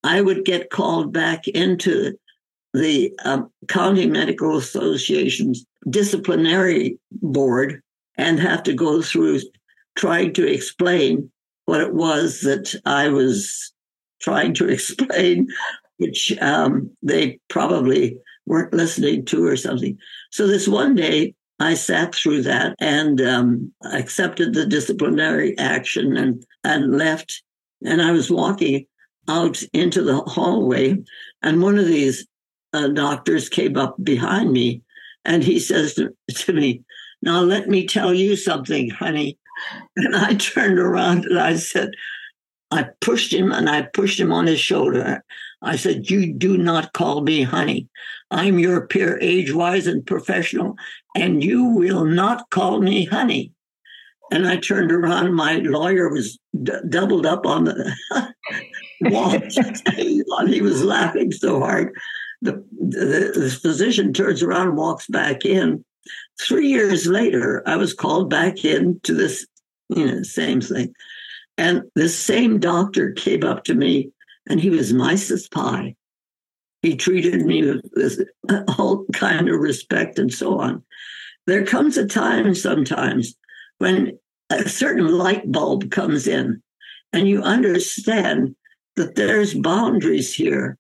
I 0.05 0.21
would 0.21 0.45
get 0.45 0.71
called 0.71 1.13
back 1.13 1.47
into 1.49 2.19
the 2.73 3.13
um, 3.25 3.51
County 3.69 4.07
Medical 4.07 4.57
Association's 4.57 5.65
disciplinary 5.89 6.99
board 7.11 7.83
and 8.17 8.39
have 8.39 8.63
to 8.65 8.75
go 8.75 9.03
through 9.03 9.41
trying 9.97 10.33
to 10.35 10.47
explain 10.47 11.31
what 11.65 11.81
it 11.81 11.95
was 11.95 12.41
that 12.41 12.75
I 12.85 13.09
was 13.09 13.73
trying 14.21 14.55
to 14.55 14.69
explain, 14.77 15.49
which 15.99 16.37
um, 16.41 16.91
they 17.03 17.39
probably 17.49 18.19
weren't 18.47 18.75
listening 18.75 19.25
to 19.27 19.47
or 19.47 19.57
something. 19.57 19.97
So 20.31 20.47
this 20.47 20.69
one 20.69 20.95
day, 20.95 21.35
I 21.61 21.75
sat 21.75 22.15
through 22.15 22.43
that 22.45 22.75
and 22.81 23.21
um, 23.21 23.73
accepted 23.93 24.55
the 24.55 24.65
disciplinary 24.65 25.57
action 25.59 26.17
and, 26.17 26.45
and 26.65 26.97
left. 26.97 27.43
And 27.85 28.01
I 28.01 28.13
was 28.13 28.31
walking 28.31 28.87
out 29.29 29.63
into 29.75 30.03
the 30.03 30.21
hallway, 30.21 30.97
and 31.43 31.63
one 31.63 31.79
of 31.79 31.87
these 31.87 32.27
uh, 32.73 32.89
doctors 32.89 33.49
came 33.49 33.77
up 33.77 33.97
behind 34.03 34.53
me 34.53 34.83
and 35.25 35.43
he 35.43 35.59
says 35.59 35.95
to, 35.95 36.53
me, 36.53 36.83
Now 37.23 37.41
let 37.41 37.69
me 37.69 37.87
tell 37.87 38.15
you 38.15 38.37
something, 38.37 38.91
honey. 38.91 39.39
And 39.97 40.17
I 40.17 40.35
turned 40.35 40.79
around 40.79 41.27
and 41.27 41.39
I 41.39 41.57
said, 41.57 41.91
I 42.71 42.87
pushed 43.01 43.33
him 43.33 43.53
and 43.53 43.69
I 43.69 43.83
pushed 43.83 44.19
him 44.19 44.33
on 44.33 44.47
his 44.47 44.61
shoulder. 44.61 45.23
I 45.63 45.77
said, 45.77 46.11
You 46.11 46.33
do 46.33 46.57
not 46.57 46.93
call 46.93 47.23
me 47.23 47.43
honey. 47.43 47.89
I'm 48.31 48.59
your 48.59 48.87
peer, 48.87 49.19
age 49.21 49.53
wise 49.53 49.87
and 49.87 50.07
professional, 50.07 50.77
and 51.17 51.43
you 51.43 51.65
will 51.65 52.05
not 52.05 52.49
call 52.51 52.81
me 52.81 53.05
honey. 53.05 53.53
And 54.33 54.47
I 54.47 54.57
turned 54.57 54.93
around. 54.93 55.35
My 55.35 55.57
lawyer 55.57 56.09
was 56.09 56.39
d- 56.63 56.73
doubled 56.89 57.27
up 57.27 57.45
on 57.45 57.65
the 57.65 57.97
wall. 59.03 59.37
he 60.47 60.63
was 60.63 60.85
laughing 60.85 61.33
so 61.33 61.59
hard. 61.59 61.93
The, 62.43 62.65
the, 62.73 63.59
physician 63.61 64.13
turns 64.13 64.43
around, 64.43 64.69
and 64.69 64.77
walks 64.77 65.07
back 65.07 65.45
in. 65.45 65.85
Three 66.41 66.69
years 66.69 67.07
later, 67.07 67.63
I 67.67 67.77
was 67.77 67.93
called 67.93 68.31
back 68.31 68.65
in 68.65 68.99
to 69.03 69.15
this, 69.15 69.47
you 69.91 70.07
know, 70.07 70.23
same 70.23 70.61
thing. 70.61 70.95
And 71.59 71.83
the 71.95 72.09
same 72.09 72.59
doctor 72.59 73.13
came 73.13 73.45
up 73.45 73.65
to 73.65 73.75
me 73.75 74.11
and 74.49 74.59
he 74.59 74.71
was 74.71 74.93
nice 74.93 75.31
as 75.31 75.49
pie. 75.49 75.95
He 76.81 76.97
treated 76.97 77.45
me 77.45 77.63
with, 77.63 77.91
with 77.95 78.21
all 78.79 79.05
kind 79.13 79.49
of 79.49 79.61
respect 79.61 80.19
and 80.19 80.33
so 80.33 80.59
on. 80.59 80.83
There 81.47 81.67
comes 81.67 81.99
a 81.99 82.07
time 82.07 82.55
sometimes 82.55 83.35
when 83.79 84.19
a 84.49 84.69
certain 84.69 85.09
light 85.09 85.51
bulb 85.53 85.91
comes 85.91 86.27
in 86.27 86.63
and 87.13 87.29
you 87.29 87.43
understand 87.43 88.55
that 88.97 89.17
there's 89.17 89.55
boundaries 89.55 90.33
here 90.35 90.79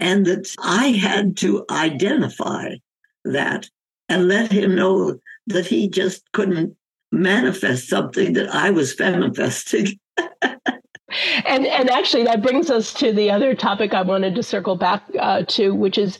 and 0.00 0.26
that 0.26 0.54
I 0.58 0.88
had 0.88 1.36
to 1.38 1.64
identify 1.70 2.76
that 3.24 3.68
and 4.08 4.28
let 4.28 4.50
him 4.50 4.74
know 4.74 5.18
that 5.46 5.66
he 5.66 5.88
just 5.88 6.22
couldn't 6.32 6.76
manifest 7.12 7.88
something 7.88 8.32
that 8.32 8.48
I 8.54 8.70
was 8.70 8.98
manifesting. 8.98 9.98
and 10.16 11.66
and 11.66 11.90
actually 11.90 12.24
that 12.24 12.42
brings 12.42 12.70
us 12.70 12.92
to 12.94 13.12
the 13.12 13.30
other 13.30 13.54
topic 13.54 13.94
I 13.94 14.02
wanted 14.02 14.34
to 14.34 14.42
circle 14.42 14.76
back 14.76 15.02
uh, 15.18 15.42
to, 15.48 15.74
which 15.74 15.98
is 15.98 16.18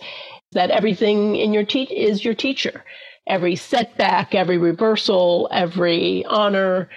that 0.53 0.71
everything 0.71 1.37
in 1.37 1.53
your 1.53 1.65
teach 1.65 1.91
is 1.91 2.25
your 2.25 2.35
teacher. 2.35 2.85
Every 3.27 3.55
setback, 3.55 4.35
every 4.35 4.59
reversal, 4.59 5.49
every 5.53 6.25
honor, 6.25 6.89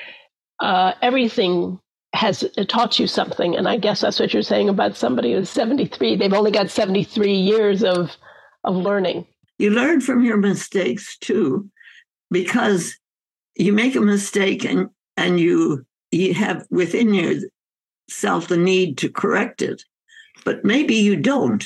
uh, 0.59 0.93
everything 1.01 1.79
has 2.13 2.43
taught 2.67 2.99
you 2.99 3.07
something. 3.07 3.55
And 3.55 3.67
I 3.67 3.77
guess 3.77 4.01
that's 4.01 4.19
what 4.19 4.33
you're 4.33 4.43
saying 4.43 4.69
about 4.69 4.95
somebody 4.95 5.33
who's 5.33 5.49
73. 5.49 6.15
They've 6.15 6.33
only 6.33 6.51
got 6.51 6.69
73 6.69 7.33
years 7.33 7.83
of 7.83 8.11
of 8.63 8.75
learning. 8.75 9.27
You 9.57 9.71
learn 9.71 9.99
from 9.99 10.23
your 10.23 10.37
mistakes 10.37 11.17
too, 11.17 11.69
because 12.31 12.97
you 13.55 13.73
make 13.73 13.95
a 13.95 14.01
mistake 14.01 14.63
and 14.63 14.89
and 15.17 15.39
you 15.39 15.85
you 16.11 16.33
have 16.33 16.65
within 16.69 17.13
you 17.13 17.49
self 18.09 18.47
the 18.47 18.57
need 18.57 18.97
to 18.99 19.09
correct 19.09 19.61
it. 19.61 19.83
But 20.45 20.63
maybe 20.63 20.95
you 20.95 21.15
don't. 21.15 21.65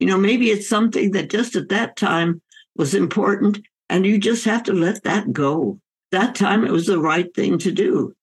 You 0.00 0.06
know, 0.06 0.18
maybe 0.18 0.50
it's 0.50 0.68
something 0.68 1.12
that 1.12 1.30
just 1.30 1.56
at 1.56 1.68
that 1.68 1.96
time 1.96 2.42
was 2.76 2.94
important 2.94 3.60
and 3.88 4.06
you 4.06 4.18
just 4.18 4.44
have 4.44 4.62
to 4.64 4.72
let 4.72 5.04
that 5.04 5.32
go. 5.32 5.80
That 6.10 6.34
time 6.34 6.64
it 6.64 6.72
was 6.72 6.86
the 6.86 6.98
right 6.98 7.32
thing 7.34 7.58
to 7.58 7.70
do. 7.70 8.14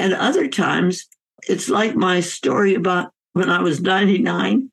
And 0.00 0.14
other 0.14 0.48
times 0.48 1.06
it's 1.46 1.68
like 1.68 1.94
my 1.94 2.20
story 2.20 2.74
about 2.74 3.12
when 3.34 3.50
I 3.50 3.60
was 3.60 3.82
99 3.82 4.70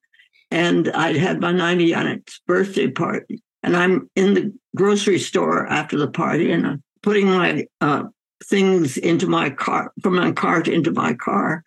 and 0.49 0.89
I'd 0.89 1.17
had 1.17 1.41
my 1.41 1.51
99th 1.51 2.39
birthday 2.47 2.89
party. 2.89 3.43
And 3.61 3.75
I'm 3.75 4.09
in 4.15 4.33
the 4.35 4.53
grocery 4.73 5.19
store 5.19 5.67
after 5.67 5.97
the 5.97 6.07
party 6.07 6.49
and 6.49 6.65
I'm 6.65 6.83
putting 7.03 7.27
my 7.27 7.67
uh, 7.81 8.03
things 8.45 8.97
into 8.97 9.27
my 9.27 9.49
car, 9.49 9.91
from 10.01 10.15
my 10.15 10.31
cart 10.31 10.69
into 10.69 10.91
my 10.91 11.13
car. 11.13 11.65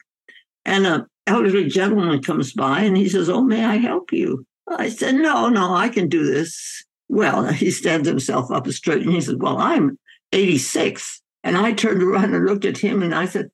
And 0.65 0.87
a 0.87 1.07
elderly 1.27 1.69
gentleman 1.69 2.23
comes 2.23 2.55
by 2.55 2.81
and 2.81 2.97
he 2.97 3.11
says, 3.11 3.29
Oh, 3.29 3.43
may 3.43 3.63
I 3.63 3.77
help 3.77 4.11
you? 4.11 4.47
I 4.69 4.89
said, 4.89 5.17
No, 5.17 5.51
no, 5.51 5.75
I 5.75 5.91
can 5.91 6.09
do 6.09 6.25
this. 6.25 6.83
Well, 7.11 7.45
he 7.53 7.71
stands 7.71 8.09
himself 8.09 8.51
up 8.51 8.67
straight 8.69 9.03
and 9.03 9.13
he 9.13 9.21
said, 9.21 9.43
Well, 9.43 9.59
I'm 9.59 9.99
86. 10.33 11.21
And 11.43 11.57
I 11.57 11.73
turned 11.73 12.03
around 12.03 12.35
and 12.35 12.47
looked 12.47 12.65
at 12.65 12.79
him 12.79 13.03
and 13.03 13.15
I 13.15 13.27
said, 13.27 13.51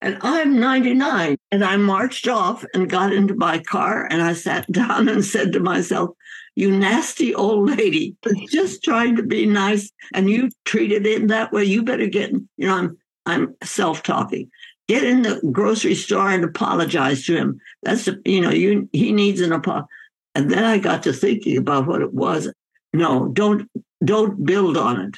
and 0.00 0.18
I'm 0.22 0.58
99. 0.60 1.36
And 1.50 1.64
I 1.64 1.76
marched 1.76 2.28
off 2.28 2.64
and 2.74 2.88
got 2.88 3.12
into 3.12 3.34
my 3.34 3.58
car 3.58 4.06
and 4.10 4.22
I 4.22 4.34
sat 4.34 4.70
down 4.72 5.08
and 5.08 5.24
said 5.24 5.52
to 5.52 5.60
myself, 5.60 6.10
You 6.54 6.70
nasty 6.70 7.34
old 7.34 7.70
lady, 7.70 8.16
just 8.48 8.84
trying 8.84 9.16
to 9.16 9.22
be 9.22 9.46
nice 9.46 9.90
and 10.14 10.30
you 10.30 10.50
treated 10.64 11.06
it 11.06 11.28
that 11.28 11.52
way. 11.52 11.64
You 11.64 11.82
better 11.82 12.06
get, 12.06 12.32
you 12.32 12.66
know, 12.66 12.74
I'm 12.74 12.98
I'm 13.28 13.56
self-talking. 13.64 14.48
get 14.86 15.02
in 15.02 15.22
the 15.22 15.40
grocery 15.50 15.96
store 15.96 16.30
and 16.30 16.44
apologize 16.44 17.24
to 17.26 17.36
him. 17.36 17.58
That's 17.82 18.08
you 18.24 18.40
know, 18.40 18.50
you 18.50 18.88
he 18.92 19.12
needs 19.12 19.40
an 19.40 19.52
apology. 19.52 19.88
And 20.34 20.50
then 20.50 20.64
I 20.64 20.78
got 20.78 21.02
to 21.04 21.12
thinking 21.12 21.56
about 21.56 21.86
what 21.86 22.02
it 22.02 22.12
was. 22.12 22.52
No, 22.92 23.28
don't 23.28 23.68
don't 24.04 24.44
build 24.44 24.76
on 24.76 25.00
it. 25.00 25.16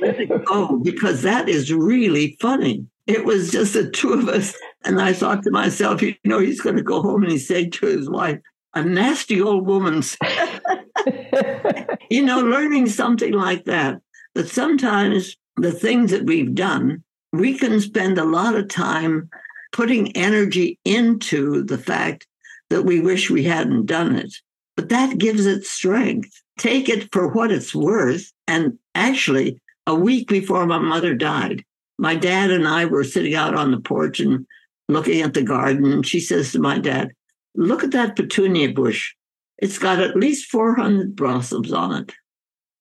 Let 0.00 0.20
it 0.20 0.44
go 0.44 0.78
because 0.78 1.22
that 1.22 1.48
is 1.48 1.72
really 1.72 2.36
funny. 2.40 2.86
It 3.06 3.24
was 3.24 3.50
just 3.50 3.74
the 3.74 3.90
two 3.90 4.12
of 4.12 4.28
us. 4.28 4.54
And 4.84 5.00
I 5.00 5.12
thought 5.12 5.42
to 5.42 5.50
myself, 5.50 6.00
you 6.00 6.14
know, 6.24 6.38
he's 6.38 6.60
going 6.60 6.76
to 6.76 6.82
go 6.82 7.02
home 7.02 7.22
and 7.22 7.32
he's 7.32 7.46
saying 7.46 7.72
to 7.72 7.86
his 7.86 8.08
wife, 8.08 8.40
a 8.74 8.82
nasty 8.84 9.40
old 9.40 9.66
woman. 9.66 10.02
you 12.10 12.22
know, 12.22 12.40
learning 12.40 12.88
something 12.88 13.32
like 13.32 13.64
that. 13.66 14.00
But 14.34 14.48
sometimes 14.48 15.36
the 15.56 15.72
things 15.72 16.10
that 16.10 16.24
we've 16.24 16.54
done, 16.54 17.02
we 17.32 17.56
can 17.58 17.80
spend 17.80 18.18
a 18.18 18.24
lot 18.24 18.54
of 18.54 18.68
time 18.68 19.28
putting 19.72 20.16
energy 20.16 20.78
into 20.84 21.62
the 21.64 21.78
fact 21.78 22.26
that 22.70 22.82
we 22.82 23.00
wish 23.00 23.30
we 23.30 23.44
hadn't 23.44 23.86
done 23.86 24.16
it. 24.16 24.34
But 24.76 24.88
that 24.88 25.18
gives 25.18 25.46
it 25.46 25.64
strength. 25.64 26.42
Take 26.58 26.88
it 26.88 27.12
for 27.12 27.28
what 27.28 27.50
it's 27.50 27.74
worth. 27.74 28.32
And 28.46 28.78
actually, 28.94 29.60
a 29.86 29.94
week 29.94 30.28
before 30.28 30.66
my 30.66 30.78
mother 30.78 31.14
died, 31.14 31.64
my 31.98 32.14
dad 32.14 32.50
and 32.50 32.66
I 32.66 32.84
were 32.84 33.04
sitting 33.04 33.34
out 33.34 33.54
on 33.54 33.70
the 33.70 33.80
porch 33.80 34.20
and 34.20 34.46
looking 34.88 35.22
at 35.22 35.34
the 35.34 35.42
garden. 35.42 36.02
She 36.02 36.20
says 36.20 36.52
to 36.52 36.58
my 36.58 36.78
dad, 36.78 37.10
Look 37.54 37.84
at 37.84 37.92
that 37.92 38.16
petunia 38.16 38.72
bush. 38.72 39.14
It's 39.58 39.78
got 39.78 40.00
at 40.00 40.16
least 40.16 40.50
400 40.50 41.14
blossoms 41.14 41.72
on 41.72 42.02
it. 42.02 42.12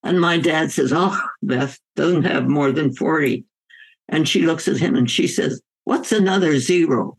And 0.04 0.20
my 0.20 0.38
dad 0.38 0.72
says, 0.72 0.92
Oh, 0.94 1.20
Beth 1.42 1.80
doesn't 1.96 2.24
have 2.24 2.48
more 2.48 2.72
than 2.72 2.94
40. 2.94 3.46
And 4.10 4.28
she 4.28 4.42
looks 4.42 4.68
at 4.68 4.78
him 4.78 4.96
and 4.96 5.10
she 5.10 5.28
says, 5.28 5.62
What's 5.86 6.12
another 6.12 6.58
zero? 6.60 7.18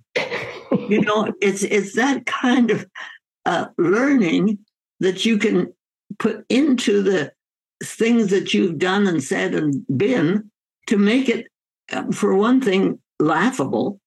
you 0.88 1.00
know, 1.00 1.32
it's 1.40 1.62
it's 1.62 1.94
that 1.94 2.26
kind 2.26 2.70
of 2.70 2.86
uh, 3.46 3.66
learning 3.78 4.58
that 5.00 5.24
you 5.24 5.38
can 5.38 5.72
put 6.18 6.44
into 6.48 7.02
the 7.02 7.32
things 7.82 8.30
that 8.30 8.54
you've 8.54 8.78
done 8.78 9.06
and 9.06 9.22
said 9.22 9.54
and 9.54 9.84
been 9.96 10.50
to 10.86 10.96
make 10.96 11.28
it, 11.28 11.46
uh, 11.92 12.10
for 12.12 12.34
one 12.34 12.60
thing, 12.60 12.98
laughable, 13.20 14.00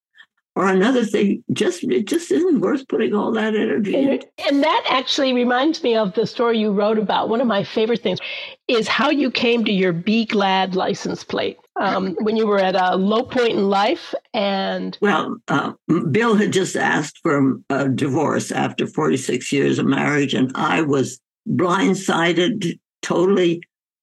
or 0.58 0.68
another 0.68 1.06
thing 1.06 1.44
just 1.54 1.84
it 1.84 2.08
just 2.08 2.32
isn't 2.32 2.62
worth 2.62 2.88
putting 2.88 3.14
all 3.14 3.32
that 3.32 3.56
energy 3.56 3.94
and, 3.96 4.26
and 4.48 4.64
that 4.64 4.84
actually 4.90 5.32
reminds 5.32 5.84
me 5.84 5.96
of 5.96 6.12
the 6.16 6.26
story 6.26 6.58
you 6.58 6.72
wrote 6.72 6.98
about 6.98 7.30
one 7.30 7.40
of 7.40 7.46
my 7.46 7.64
favorite 7.64 8.02
things 8.02 8.20
is 8.68 8.88
how 8.88 9.12
you 9.12 9.30
came 9.30 9.64
to 9.64 9.72
your 9.72 9.94
be 9.94 10.26
glad 10.26 10.76
license 10.76 11.24
plate 11.24 11.60
um, 11.80 12.16
when 12.22 12.36
you 12.36 12.48
were 12.48 12.60
at 12.60 12.76
a 12.76 12.96
low 12.96 13.22
point 13.22 13.52
in 13.52 13.70
life 13.70 14.16
and 14.34 14.98
well 15.00 15.38
uh, 15.48 15.74
bill 16.10 16.34
had 16.36 16.52
just 16.52 16.76
asked 16.76 17.20
for 17.22 17.60
a 17.70 17.88
divorce 17.88 18.52
after 18.52 18.88
46 18.88 19.54
years 19.54 19.78
of 19.78 19.86
marriage 19.86 20.34
and 20.34 20.52
i 20.56 20.82
was 20.82 21.20
blindsided 21.56 22.80
totally 23.02 23.62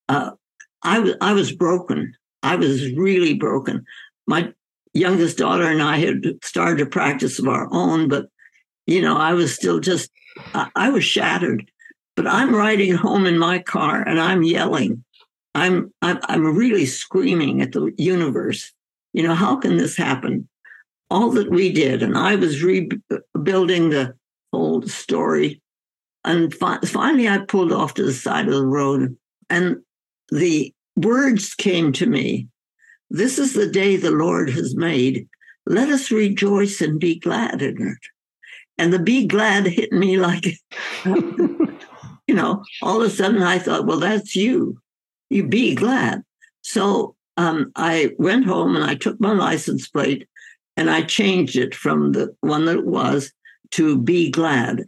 uh, 0.08 0.30
I, 0.82 0.96
w- 0.96 1.16
I 1.20 1.32
was 1.32 1.52
broken 1.52 2.14
i 2.42 2.56
was 2.56 2.92
really 2.92 3.34
broken 3.34 3.84
my 4.26 4.52
youngest 4.94 5.38
daughter 5.38 5.68
and 5.68 5.82
I 5.82 5.98
had 5.98 6.22
started 6.42 6.80
a 6.80 6.90
practice 6.90 7.38
of 7.38 7.48
our 7.48 7.68
own, 7.72 8.08
but 8.08 8.28
you 8.86 9.02
know, 9.02 9.16
I 9.16 9.32
was 9.34 9.54
still 9.54 9.80
just, 9.80 10.10
I, 10.54 10.70
I 10.76 10.90
was 10.90 11.04
shattered. 11.04 11.70
But 12.16 12.28
I'm 12.28 12.54
riding 12.54 12.94
home 12.94 13.26
in 13.26 13.38
my 13.38 13.58
car 13.58 14.06
and 14.06 14.20
I'm 14.20 14.44
yelling. 14.44 15.04
I'm, 15.56 15.92
I'm 16.00 16.20
I'm 16.28 16.56
really 16.56 16.86
screaming 16.86 17.60
at 17.60 17.72
the 17.72 17.92
universe. 17.98 18.72
You 19.12 19.24
know, 19.24 19.34
how 19.34 19.56
can 19.56 19.76
this 19.76 19.96
happen? 19.96 20.48
All 21.10 21.30
that 21.30 21.50
we 21.50 21.72
did, 21.72 22.02
and 22.02 22.16
I 22.16 22.36
was 22.36 22.62
rebuilding 22.62 23.90
the 23.90 24.14
whole 24.52 24.82
story. 24.82 25.60
And 26.24 26.54
fi- 26.54 26.78
finally, 26.86 27.28
I 27.28 27.38
pulled 27.38 27.72
off 27.72 27.94
to 27.94 28.02
the 28.02 28.12
side 28.12 28.48
of 28.48 28.54
the 28.54 28.66
road, 28.66 29.16
and 29.50 29.76
the 30.30 30.72
words 30.96 31.54
came 31.54 31.92
to 31.92 32.06
me 32.06 32.48
this 33.14 33.38
is 33.38 33.52
the 33.52 33.68
day 33.68 33.96
the 33.96 34.10
Lord 34.10 34.50
has 34.50 34.74
made. 34.74 35.28
Let 35.66 35.88
us 35.88 36.10
rejoice 36.10 36.80
and 36.80 36.98
be 36.98 37.16
glad 37.16 37.62
in 37.62 37.80
it. 37.80 37.98
And 38.76 38.92
the 38.92 38.98
be 38.98 39.24
glad 39.24 39.66
hit 39.66 39.92
me 39.92 40.18
like, 40.18 40.46
you 41.04 41.78
know, 42.34 42.64
all 42.82 43.00
of 43.00 43.06
a 43.06 43.10
sudden 43.14 43.40
I 43.40 43.60
thought, 43.60 43.87
well, 43.87 44.00
that's 44.00 44.34
you. 44.34 44.80
You 45.30 45.46
be 45.46 45.76
glad. 45.76 46.22
So 46.62 47.14
um, 47.37 47.70
I 47.76 48.10
went 48.18 48.46
home 48.46 48.74
and 48.74 48.84
I 48.84 48.96
took 48.96 49.20
my 49.20 49.32
license 49.32 49.87
plate 49.87 50.26
and 50.76 50.90
I 50.90 51.02
changed 51.02 51.54
it 51.54 51.72
from 51.72 52.12
the 52.12 52.34
one 52.40 52.64
that 52.64 52.78
it 52.78 52.87
was 52.87 53.32
to 53.72 53.96
be 53.96 54.28
glad. 54.28 54.87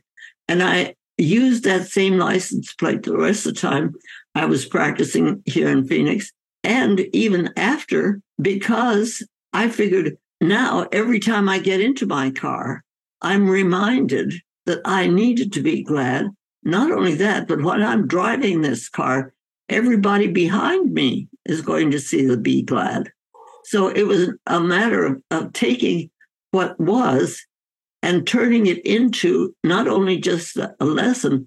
And 0.48 0.64
I 0.64 0.95
used 1.18 1.64
that 1.64 1.88
same 1.88 2.18
license 2.18 2.72
plate 2.74 3.02
the 3.02 3.16
rest 3.16 3.46
of 3.46 3.54
the 3.54 3.60
time 3.60 3.94
I 4.34 4.44
was 4.44 4.66
practicing 4.66 5.42
here 5.46 5.68
in 5.68 5.86
Phoenix 5.86 6.32
and 6.66 7.00
even 7.12 7.50
after, 7.56 8.20
because 8.42 9.22
I 9.52 9.68
figured 9.68 10.18
now 10.40 10.88
every 10.90 11.20
time 11.20 11.48
I 11.48 11.60
get 11.60 11.80
into 11.80 12.06
my 12.06 12.30
car, 12.30 12.82
I'm 13.22 13.48
reminded 13.48 14.34
that 14.66 14.80
I 14.84 15.06
needed 15.06 15.52
to 15.52 15.62
be 15.62 15.84
glad. 15.84 16.26
Not 16.64 16.90
only 16.90 17.14
that, 17.14 17.46
but 17.46 17.62
when 17.62 17.84
I'm 17.84 18.08
driving 18.08 18.60
this 18.60 18.88
car, 18.88 19.32
everybody 19.68 20.26
behind 20.26 20.92
me 20.92 21.28
is 21.44 21.60
going 21.60 21.92
to 21.92 22.00
see 22.00 22.26
the 22.26 22.36
be 22.36 22.62
glad. 22.62 23.12
So 23.64 23.86
it 23.86 24.02
was 24.02 24.30
a 24.48 24.60
matter 24.60 25.04
of, 25.04 25.22
of 25.30 25.52
taking 25.52 26.10
what 26.50 26.78
was 26.80 27.46
and 28.06 28.24
turning 28.24 28.66
it 28.66 28.78
into 28.86 29.52
not 29.64 29.88
only 29.88 30.16
just 30.16 30.56
a 30.56 30.84
lesson, 30.84 31.44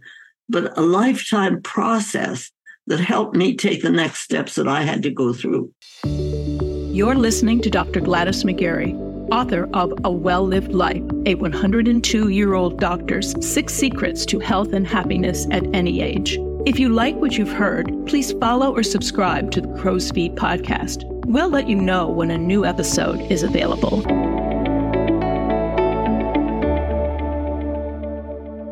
but 0.50 0.78
a 0.78 0.82
lifetime 0.82 1.62
process 1.62 2.52
that 2.88 3.00
helped 3.00 3.34
me 3.34 3.56
take 3.56 3.82
the 3.82 3.90
next 3.90 4.20
steps 4.20 4.56
that 4.56 4.68
I 4.68 4.82
had 4.82 5.02
to 5.04 5.10
go 5.10 5.32
through. 5.32 5.72
You're 6.04 7.16
listening 7.16 7.62
to 7.62 7.70
Dr. 7.70 8.02
Gladys 8.02 8.44
McGarey, 8.44 8.94
author 9.32 9.70
of 9.74 9.94
A 10.04 10.12
Well 10.12 10.46
Lived 10.46 10.74
Life, 10.74 11.04
a 11.26 11.36
102 11.36 12.28
year 12.28 12.54
old 12.56 12.78
doctor's 12.78 13.34
six 13.40 13.74
secrets 13.74 14.26
to 14.26 14.40
health 14.40 14.74
and 14.74 14.86
happiness 14.86 15.48
at 15.52 15.64
any 15.74 16.02
age. 16.02 16.38
If 16.66 16.78
you 16.78 16.90
like 16.90 17.16
what 17.16 17.38
you've 17.38 17.54
heard, 17.54 17.86
please 18.06 18.34
follow 18.34 18.76
or 18.76 18.84
subscribe 18.84 19.52
to 19.52 19.62
the 19.62 19.74
Crow's 19.76 20.12
Feet 20.12 20.36
podcast. 20.36 21.06
We'll 21.26 21.48
let 21.48 21.70
you 21.70 21.78
know 21.78 22.10
when 22.10 22.32
a 22.32 22.38
new 22.38 22.66
episode 22.66 23.22
is 23.32 23.44
available. 23.44 24.04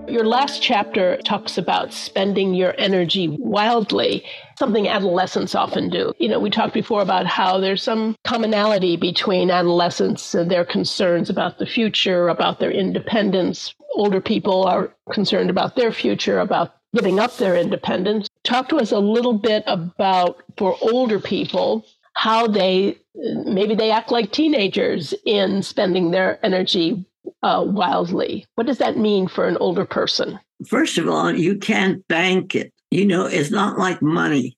Your 0.08 0.26
last 0.26 0.62
chapter 0.62 1.18
talks 1.18 1.58
about 1.58 1.92
spending 1.92 2.54
your 2.54 2.74
energy 2.78 3.28
wildly, 3.28 4.24
something 4.58 4.88
adolescents 4.88 5.54
often 5.54 5.90
do. 5.90 6.14
You 6.18 6.30
know, 6.30 6.40
we 6.40 6.50
talked 6.50 6.74
before 6.74 7.02
about 7.02 7.26
how 7.26 7.60
there's 7.60 7.84
some 7.84 8.16
commonality 8.24 8.96
between 8.96 9.52
adolescents 9.52 10.34
and 10.34 10.50
their 10.50 10.64
concerns 10.64 11.30
about 11.30 11.60
the 11.60 11.66
future, 11.66 12.30
about 12.30 12.60
their 12.60 12.72
independence. 12.72 13.76
Older 13.96 14.22
people 14.22 14.64
are 14.64 14.94
concerned 15.12 15.50
about 15.50 15.76
their 15.76 15.92
future, 15.92 16.40
about 16.40 16.76
giving 16.96 17.20
up 17.20 17.36
their 17.36 17.58
independence. 17.58 18.30
Talk 18.46 18.70
to 18.70 18.78
us 18.78 18.94
a 18.94 19.00
little 19.00 19.38
bit 19.38 19.64
about, 19.68 20.42
for 20.58 20.78
older 20.82 21.20
people, 21.20 21.86
how 22.14 22.48
they 22.48 22.98
maybe 23.46 23.76
they 23.76 23.92
act 23.92 24.12
like 24.12 24.32
teenagers 24.32 25.14
in 25.26 25.64
spending 25.64 26.12
their 26.12 26.44
energy 26.46 27.06
uh, 27.44 27.64
wildly. 27.66 28.46
What 28.56 28.68
does 28.68 28.78
that 28.80 28.98
mean 28.98 29.28
for 29.28 29.48
an 29.48 29.58
older 29.58 29.86
person? 29.86 30.40
First 30.68 30.98
of 30.98 31.08
all, 31.08 31.32
you 31.32 31.58
can't 31.58 32.08
bank 32.08 32.56
it. 32.56 32.74
You 32.92 33.06
know, 33.06 33.26
it's 33.26 33.52
not 33.52 33.78
like 33.78 34.02
money. 34.02 34.58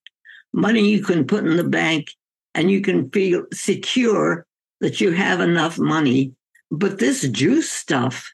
Money 0.54 0.90
you 0.90 1.04
can 1.04 1.26
put 1.26 1.46
in 1.46 1.58
the 1.58 1.64
bank 1.64 2.12
and 2.56 2.72
you 2.72 2.82
can 2.82 3.10
feel 3.10 3.46
secure 3.54 4.46
that 4.82 5.02
you 5.02 5.12
have 5.12 5.40
enough 5.40 5.78
money. 5.78 6.34
But 6.72 7.00
this 7.00 7.28
juice 7.30 7.72
stuff, 7.72 8.32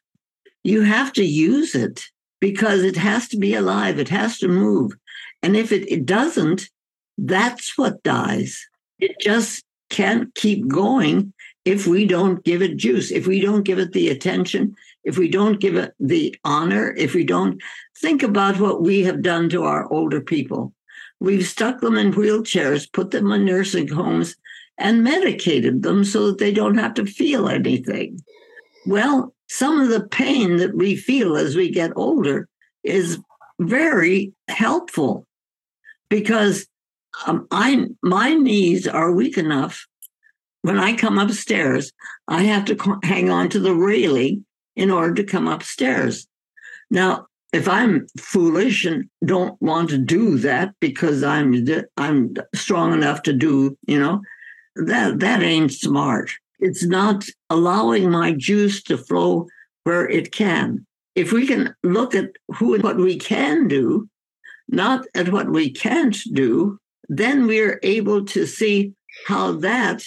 you 0.63 0.81
have 0.81 1.13
to 1.13 1.23
use 1.23 1.75
it 1.75 2.05
because 2.39 2.83
it 2.83 2.95
has 2.95 3.27
to 3.29 3.37
be 3.37 3.55
alive, 3.55 3.97
it 3.99 4.09
has 4.09 4.37
to 4.39 4.47
move. 4.47 4.91
And 5.41 5.55
if 5.55 5.71
it, 5.71 5.89
it 5.91 6.05
doesn't, 6.05 6.69
that's 7.17 7.77
what 7.77 8.03
dies. 8.03 8.67
It 8.99 9.15
just 9.19 9.63
can't 9.89 10.33
keep 10.35 10.67
going 10.67 11.33
if 11.65 11.87
we 11.87 12.05
don't 12.05 12.43
give 12.43 12.61
it 12.61 12.77
juice, 12.77 13.11
if 13.11 13.25
we 13.25 13.41
don't 13.41 13.63
give 13.63 13.79
it 13.79 13.91
the 13.91 14.09
attention, 14.09 14.75
if 15.03 15.17
we 15.17 15.27
don't 15.27 15.59
give 15.59 15.75
it 15.75 15.93
the 15.99 16.35
honor, 16.45 16.93
if 16.95 17.15
we 17.15 17.23
don't 17.23 17.61
think 17.97 18.21
about 18.21 18.59
what 18.59 18.83
we 18.83 19.03
have 19.03 19.23
done 19.23 19.49
to 19.49 19.63
our 19.63 19.91
older 19.91 20.21
people. 20.21 20.73
We've 21.19 21.45
stuck 21.45 21.81
them 21.81 21.97
in 21.97 22.13
wheelchairs, 22.13 22.91
put 22.91 23.11
them 23.11 23.31
in 23.31 23.45
nursing 23.45 23.87
homes, 23.87 24.35
and 24.77 25.03
medicated 25.03 25.81
them 25.81 26.03
so 26.03 26.27
that 26.27 26.37
they 26.37 26.51
don't 26.51 26.77
have 26.77 26.93
to 26.95 27.05
feel 27.05 27.49
anything. 27.49 28.21
Well, 28.85 29.33
some 29.47 29.79
of 29.79 29.89
the 29.89 30.07
pain 30.07 30.57
that 30.57 30.75
we 30.75 30.95
feel 30.95 31.35
as 31.35 31.55
we 31.55 31.71
get 31.71 31.93
older 31.95 32.47
is 32.83 33.19
very 33.59 34.33
helpful 34.47 35.25
because 36.09 36.67
um, 37.25 37.47
I 37.51 37.87
my 38.03 38.33
knees 38.33 38.87
are 38.87 39.11
weak 39.11 39.37
enough 39.37 39.87
when 40.65 40.79
I 40.79 40.95
come 40.95 41.19
upstairs, 41.19 41.91
I 42.27 42.41
have 42.41 42.65
to 42.65 42.99
hang 43.03 43.29
on 43.29 43.49
to 43.49 43.59
the 43.59 43.75
railing 43.75 44.45
in 44.75 44.89
order 44.89 45.13
to 45.13 45.23
come 45.23 45.47
upstairs. 45.47 46.27
Now, 46.89 47.27
if 47.53 47.69
I'm 47.69 48.07
foolish 48.17 48.83
and 48.83 49.07
don't 49.23 49.61
want 49.61 49.91
to 49.91 49.99
do 49.99 50.39
that 50.39 50.73
because 50.79 51.23
I'm 51.23 51.67
I'm 51.97 52.33
strong 52.55 52.93
enough 52.93 53.21
to 53.23 53.33
do, 53.33 53.77
you 53.85 53.99
know, 53.99 54.21
that 54.75 55.19
that 55.19 55.43
ain't 55.43 55.71
smart. 55.71 56.31
It's 56.57 56.83
not 56.83 57.25
allowing 57.51 58.09
my 58.09 58.31
juice 58.31 58.81
to 58.83 58.97
flow 58.97 59.45
where 59.83 60.09
it 60.09 60.31
can. 60.31 60.83
If 61.13 61.31
we 61.31 61.45
can 61.45 61.75
look 61.83 62.15
at 62.15 62.31
who 62.55 62.73
and 62.73 62.83
what 62.83 62.97
we 62.97 63.17
can 63.17 63.67
do, 63.67 64.09
not 64.67 65.05
at 65.13 65.29
what 65.29 65.51
we 65.51 65.69
can't 65.69 66.17
do, 66.33 66.79
then 67.07 67.45
we're 67.45 67.79
able 67.83 68.25
to 68.25 68.47
see 68.47 68.93
how 69.27 69.51
that 69.57 70.03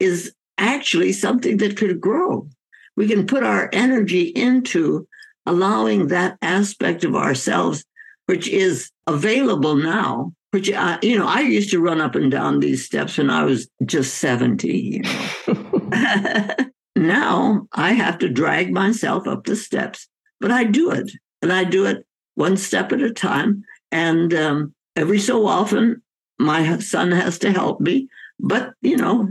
is 0.00 0.34
actually 0.58 1.12
something 1.12 1.58
that 1.58 1.76
could 1.76 2.00
grow. 2.00 2.48
We 2.96 3.08
can 3.08 3.26
put 3.26 3.44
our 3.44 3.70
energy 3.72 4.24
into 4.24 5.06
allowing 5.46 6.08
that 6.08 6.36
aspect 6.42 7.04
of 7.04 7.14
ourselves, 7.14 7.84
which 8.26 8.48
is 8.48 8.90
available 9.06 9.76
now, 9.76 10.32
which, 10.50 10.72
I, 10.72 10.98
you 11.02 11.18
know, 11.18 11.26
I 11.26 11.40
used 11.40 11.70
to 11.70 11.80
run 11.80 12.00
up 12.00 12.14
and 12.14 12.30
down 12.30 12.60
these 12.60 12.84
steps 12.84 13.18
when 13.18 13.30
I 13.30 13.44
was 13.44 13.68
just 13.86 14.18
70, 14.18 14.68
you 14.68 15.02
know. 15.02 15.66
now 16.96 17.66
I 17.72 17.92
have 17.92 18.18
to 18.18 18.28
drag 18.28 18.72
myself 18.72 19.26
up 19.26 19.44
the 19.44 19.56
steps, 19.56 20.08
but 20.40 20.50
I 20.50 20.64
do 20.64 20.90
it. 20.90 21.10
And 21.42 21.52
I 21.52 21.64
do 21.64 21.86
it 21.86 22.06
one 22.34 22.56
step 22.56 22.92
at 22.92 23.00
a 23.00 23.12
time. 23.12 23.64
And 23.90 24.34
um, 24.34 24.74
every 24.96 25.18
so 25.18 25.46
often, 25.46 26.02
my 26.38 26.78
son 26.78 27.12
has 27.12 27.38
to 27.40 27.52
help 27.52 27.80
me. 27.80 28.08
But, 28.38 28.72
you 28.82 28.96
know, 28.96 29.28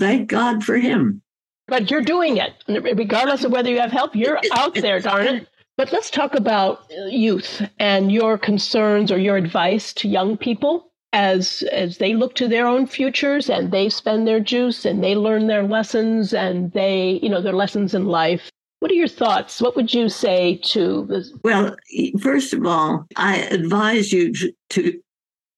thank 0.00 0.28
God 0.28 0.64
for 0.64 0.76
him. 0.76 1.22
But 1.68 1.88
you're 1.88 2.02
doing 2.02 2.38
it, 2.38 2.54
regardless 2.66 3.44
of 3.44 3.52
whether 3.52 3.70
you 3.70 3.78
have 3.78 3.92
help. 3.92 4.16
You're 4.16 4.40
out 4.52 4.74
there, 4.74 4.98
darn 4.98 5.26
it. 5.28 5.48
But 5.76 5.92
let's 5.92 6.10
talk 6.10 6.34
about 6.34 6.84
youth 7.08 7.62
and 7.78 8.10
your 8.10 8.36
concerns 8.36 9.12
or 9.12 9.18
your 9.18 9.36
advice 9.36 9.94
to 9.94 10.08
young 10.08 10.36
people 10.36 10.90
as 11.12 11.62
as 11.72 11.98
they 11.98 12.14
look 12.14 12.34
to 12.34 12.48
their 12.48 12.66
own 12.66 12.86
futures 12.86 13.48
and 13.48 13.72
they 13.72 13.88
spend 13.88 14.26
their 14.26 14.40
juice 14.40 14.84
and 14.84 15.02
they 15.02 15.14
learn 15.14 15.46
their 15.46 15.62
lessons 15.62 16.34
and 16.34 16.72
they, 16.72 17.20
you 17.22 17.28
know, 17.28 17.40
their 17.40 17.54
lessons 17.54 17.94
in 17.94 18.06
life. 18.06 18.50
What 18.80 18.90
are 18.90 18.94
your 18.94 19.08
thoughts? 19.08 19.60
What 19.60 19.76
would 19.76 19.94
you 19.94 20.08
say 20.08 20.56
to 20.64 21.06
this? 21.06 21.32
Well, 21.44 21.76
first 22.20 22.52
of 22.52 22.66
all, 22.66 23.06
I 23.16 23.36
advise 23.36 24.12
you 24.12 24.32
to 24.70 25.00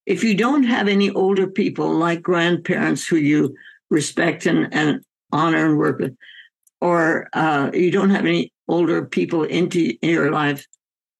if 0.06 0.24
you 0.24 0.34
don't 0.34 0.64
have 0.64 0.88
any 0.88 1.10
older 1.10 1.46
people 1.46 1.90
like 1.90 2.22
grandparents 2.22 3.06
who 3.06 3.16
you 3.16 3.54
respect 3.92 4.46
and, 4.46 4.72
and 4.72 5.04
honor 5.30 5.66
and 5.66 5.78
work 5.78 5.98
with, 6.00 6.16
or 6.80 7.28
uh, 7.34 7.70
you 7.72 7.90
don't 7.90 8.10
have 8.10 8.26
any 8.26 8.52
older 8.68 9.04
people 9.04 9.44
into 9.44 9.94
your 10.02 10.30
life, 10.32 10.66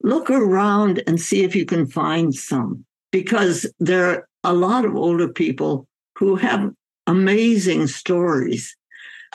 look 0.03 0.31
around 0.31 1.03
and 1.07 1.21
see 1.21 1.45
if 1.45 1.55
you 1.55 1.65
can 1.65 1.87
find 1.87 2.35
some, 2.35 2.85
because 3.13 3.71
there 3.79 4.07
are 4.09 4.29
a 4.43 4.53
lot 4.53 4.85
of 4.85 4.97
older 4.97 5.29
people 5.29 5.87
who 6.19 6.35
have 6.37 6.73
amazing 7.07 7.87
stories. 7.87 8.77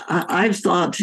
Uh, 0.10 0.26
I've 0.28 0.58
thought 0.58 1.00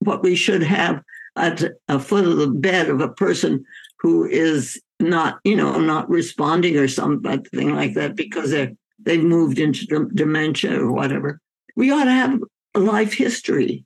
what 0.00 0.22
we 0.22 0.36
should 0.36 0.62
have 0.62 1.02
at 1.36 1.62
a 1.88 1.98
foot 1.98 2.26
of 2.26 2.36
the 2.36 2.48
bed 2.48 2.88
of 2.88 3.00
a 3.00 3.08
person 3.08 3.64
who 4.00 4.24
is 4.26 4.80
not, 5.00 5.38
you 5.44 5.56
know, 5.56 5.80
not 5.80 6.08
responding 6.08 6.76
or 6.76 6.88
something 6.88 7.74
like 7.74 7.94
that 7.94 8.14
because 8.14 8.50
they're 8.50 8.72
they've 8.98 9.22
moved 9.22 9.58
into 9.58 10.08
dementia 10.14 10.78
or 10.80 10.92
whatever. 10.92 11.40
We 11.78 11.92
ought 11.92 12.06
to 12.06 12.10
have 12.10 12.40
a 12.74 12.80
life 12.80 13.12
history 13.12 13.84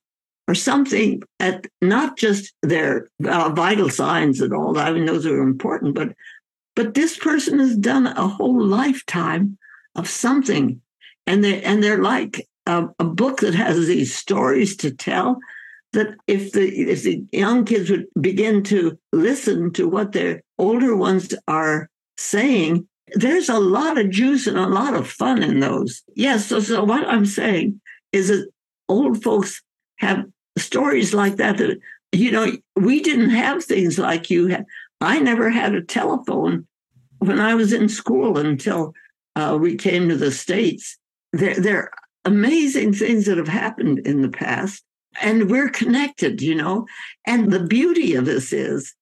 or 0.48 0.55
something 0.55 1.22
at 1.38 1.66
not 1.83 2.16
just 2.16 2.55
their 2.62 3.11
uh, 3.22 3.50
vital 3.50 3.90
signs 3.90 4.40
and 4.40 4.55
all 4.55 4.72
that. 4.72 4.88
I 4.88 4.92
mean, 4.92 5.05
those 5.05 5.26
are 5.26 5.42
important, 5.42 5.94
but 5.94 6.16
but 6.74 6.94
this 6.94 7.18
person 7.18 7.59
has 7.59 7.76
done 7.76 8.07
a 8.07 8.26
whole 8.26 8.64
lifetime 8.64 9.59
of 9.94 10.09
something, 10.09 10.81
and 11.26 11.44
they 11.44 11.62
and 11.62 11.85
they're 11.85 12.02
like 12.02 12.48
a, 12.64 12.88
a 12.98 13.05
book 13.05 13.40
that 13.40 13.55
has 13.55 13.87
these 13.87 14.14
stories 14.14 14.74
to 14.76 14.90
tell. 14.90 15.38
That 15.92 16.14
if 16.26 16.52
the 16.52 16.66
if 16.66 17.02
the 17.02 17.22
young 17.31 17.66
kids 17.66 17.90
would 17.90 18.07
begin 18.18 18.62
to 18.64 18.98
listen 19.12 19.70
to 19.74 19.87
what 19.87 20.12
their 20.12 20.40
older 20.59 20.96
ones 20.96 21.35
are 21.46 21.90
saying, 22.16 22.88
there's 23.14 23.50
a 23.50 23.61
lot 23.61 23.98
of 23.98 24.09
juice 24.09 24.46
and 24.46 24.57
a 24.57 24.66
lot 24.66 24.94
of 24.94 25.07
fun 25.07 25.42
in 25.42 25.61
those. 25.61 26.02
Yes. 26.16 26.46
So, 26.46 26.61
so 26.61 26.85
what 26.85 27.07
I'm 27.07 27.26
saying 27.26 27.82
is 28.12 28.29
that 28.29 28.48
old 28.88 29.22
folks 29.22 29.62
have 29.98 30.25
stories 30.59 31.14
like 31.14 31.37
that 31.37 31.59
that 31.59 31.79
you 32.12 32.31
know 32.31 32.46
we 32.77 33.01
didn't 33.01 33.31
have 33.31 33.64
things 33.64 33.98
like 33.98 34.31
you 34.31 34.48
had. 34.48 34.64
I 35.01 35.18
never 35.18 35.51
had 35.51 35.75
a 35.75 35.83
telephone 35.83 36.66
when 37.18 37.40
i 37.40 37.55
was 37.55 37.72
in 37.72 37.88
school 37.88 38.38
until 38.38 38.94
uh, 39.37 39.57
we 39.61 39.77
came 39.77 40.09
to 40.09 40.16
the 40.16 40.31
states. 40.31 40.98
There, 41.33 41.59
there 41.59 41.79
are 41.79 41.90
amazing 42.25 42.92
things 42.92 43.27
that 43.27 43.38
have 43.38 43.48
happened 43.48 44.01
in 44.01 44.22
the 44.22 44.29
past 44.29 44.85
and 45.20 45.51
we're 45.51 45.68
connected 45.68 46.40
you 46.40 46.55
know? 46.55 46.87
And 47.27 47.51
the 47.51 47.64
beauty 47.64 48.14
of 48.14 48.25
this 48.25 48.53
is 48.53 48.94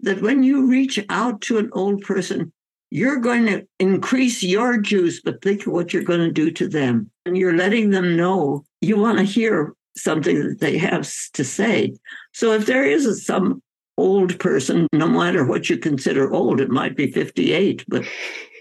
that 0.00 0.22
when 0.22 0.42
you 0.42 0.68
reach 0.68 1.04
out 1.08 1.40
to 1.42 1.58
an 1.58 1.70
old 1.72 2.02
person 2.02 2.52
you're 2.92 3.20
going 3.20 3.46
to 3.46 3.66
increase 3.78 4.42
your 4.42 4.76
juice, 4.76 5.18
but 5.22 5.40
think 5.40 5.66
of 5.66 5.72
what 5.72 5.94
you're 5.94 6.02
going 6.02 6.20
to 6.20 6.30
do 6.30 6.50
to 6.50 6.68
them. 6.68 7.10
And 7.24 7.38
you're 7.38 7.56
letting 7.56 7.88
them 7.88 8.18
know 8.18 8.66
you 8.82 8.98
want 8.98 9.16
to 9.16 9.24
hear 9.24 9.72
something 9.96 10.38
that 10.46 10.60
they 10.60 10.76
have 10.76 11.10
to 11.32 11.42
say. 11.42 11.94
So 12.34 12.52
if 12.52 12.66
there 12.66 12.84
is 12.84 13.24
some 13.24 13.62
old 13.96 14.38
person, 14.38 14.88
no 14.92 15.08
matter 15.08 15.42
what 15.46 15.70
you 15.70 15.78
consider 15.78 16.30
old, 16.30 16.60
it 16.60 16.68
might 16.68 16.94
be 16.94 17.10
58, 17.10 17.82
but 17.88 18.04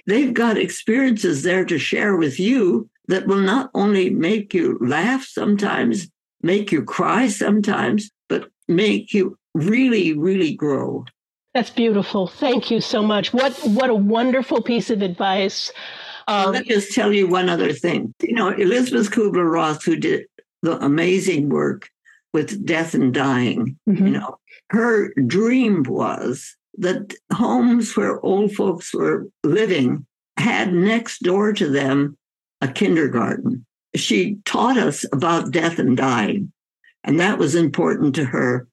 they've 0.07 0.33
got 0.33 0.57
experiences 0.57 1.43
there 1.43 1.65
to 1.65 1.77
share 1.77 2.15
with 2.15 2.39
you 2.39 2.89
that 3.09 3.27
will 3.27 3.41
not 3.41 3.69
only 3.73 4.11
make 4.11 4.53
you 4.53 4.77
laugh 4.79 5.25
sometimes, 5.25 6.07
make 6.41 6.71
you 6.71 6.85
cry 6.85 7.27
sometimes, 7.27 8.09
but 8.29 8.49
make 8.69 9.13
you 9.13 9.37
really, 9.53 10.17
really 10.17 10.53
grow. 10.53 11.03
That's 11.53 11.69
beautiful. 11.69 12.27
Thank 12.27 12.71
you 12.71 12.79
so 12.79 13.03
much. 13.03 13.33
What 13.33 13.53
what 13.63 13.89
a 13.89 13.95
wonderful 13.95 14.61
piece 14.61 14.89
of 14.89 15.01
advice. 15.01 15.71
Um, 16.27 16.53
Let 16.53 16.63
me 16.63 16.69
just 16.69 16.93
tell 16.93 17.11
you 17.11 17.27
one 17.27 17.49
other 17.49 17.73
thing. 17.73 18.13
You 18.21 18.33
know, 18.33 18.49
Elizabeth 18.49 19.11
Kubler 19.11 19.51
Ross, 19.51 19.83
who 19.83 19.97
did 19.97 20.27
the 20.61 20.77
amazing 20.83 21.49
work 21.49 21.89
with 22.33 22.65
death 22.65 22.93
and 22.93 23.13
dying, 23.13 23.77
mm-hmm. 23.89 24.05
you 24.05 24.13
know, 24.13 24.37
her 24.69 25.13
dream 25.27 25.83
was 25.83 26.55
that 26.77 27.13
homes 27.33 27.97
where 27.97 28.23
old 28.25 28.53
folks 28.53 28.93
were 28.93 29.27
living 29.43 30.05
had 30.37 30.73
next 30.73 31.21
door 31.21 31.51
to 31.51 31.69
them 31.69 32.17
a 32.61 32.67
kindergarten. 32.69 33.65
She 33.95 34.37
taught 34.45 34.77
us 34.77 35.03
about 35.11 35.51
death 35.51 35.79
and 35.79 35.97
dying, 35.97 36.53
and 37.03 37.19
that 37.19 37.37
was 37.37 37.55
important 37.55 38.15
to 38.15 38.25
her. 38.25 38.67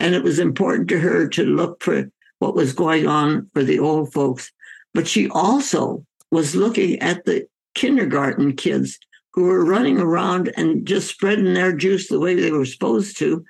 And 0.00 0.14
it 0.14 0.22
was 0.22 0.38
important 0.38 0.88
to 0.88 0.98
her 0.98 1.28
to 1.28 1.44
look 1.44 1.82
for 1.82 2.10
what 2.42 2.56
was 2.56 2.72
going 2.72 3.06
on 3.06 3.48
for 3.54 3.62
the 3.62 3.78
old 3.78 4.12
folks. 4.12 4.50
But 4.94 5.06
she 5.06 5.28
also 5.30 6.04
was 6.32 6.56
looking 6.56 6.98
at 6.98 7.24
the 7.24 7.46
kindergarten 7.76 8.56
kids 8.56 8.98
who 9.32 9.44
were 9.44 9.64
running 9.64 10.00
around 10.00 10.52
and 10.56 10.84
just 10.84 11.08
spreading 11.08 11.54
their 11.54 11.72
juice 11.72 12.08
the 12.08 12.18
way 12.18 12.34
they 12.34 12.50
were 12.50 12.66
supposed 12.66 13.16
to 13.18 13.44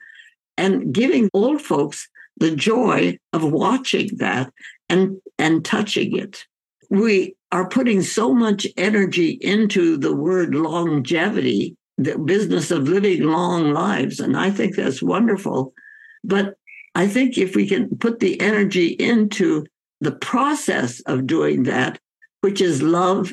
and 0.59 0.93
giving 0.93 1.31
old 1.33 1.63
folks 1.63 2.07
the 2.37 2.55
joy 2.55 3.17
of 3.33 3.43
watching 3.43 4.11
that 4.19 4.53
and 4.91 5.17
and 5.39 5.65
touching 5.65 6.17
it 6.17 6.45
we 6.91 7.35
are 7.51 7.69
putting 7.69 8.03
so 8.03 8.35
much 8.35 8.67
energy 8.77 9.39
into 9.41 9.97
the 9.97 10.15
word 10.15 10.55
longevity 10.55 11.77
the 11.99 12.19
business 12.19 12.71
of 12.71 12.89
living 12.89 13.23
long 13.25 13.73
lives 13.73 14.21
and 14.21 14.37
i 14.37 14.51
think 14.51 14.77
that's 14.77 15.03
wonderful 15.03 15.73
but 16.25 16.55
I 16.95 17.09
think 17.09 17.39
if 17.39 17.57
we 17.57 17.67
can 17.67 17.97
put 17.99 18.21
the 18.21 18.41
energy 18.41 18.89
into 18.89 19.65
the 20.01 20.13
process 20.13 21.01
of 21.01 21.27
doing 21.27 21.63
that, 21.65 21.99
which 22.41 22.61
is 22.61 22.83
love 22.83 23.33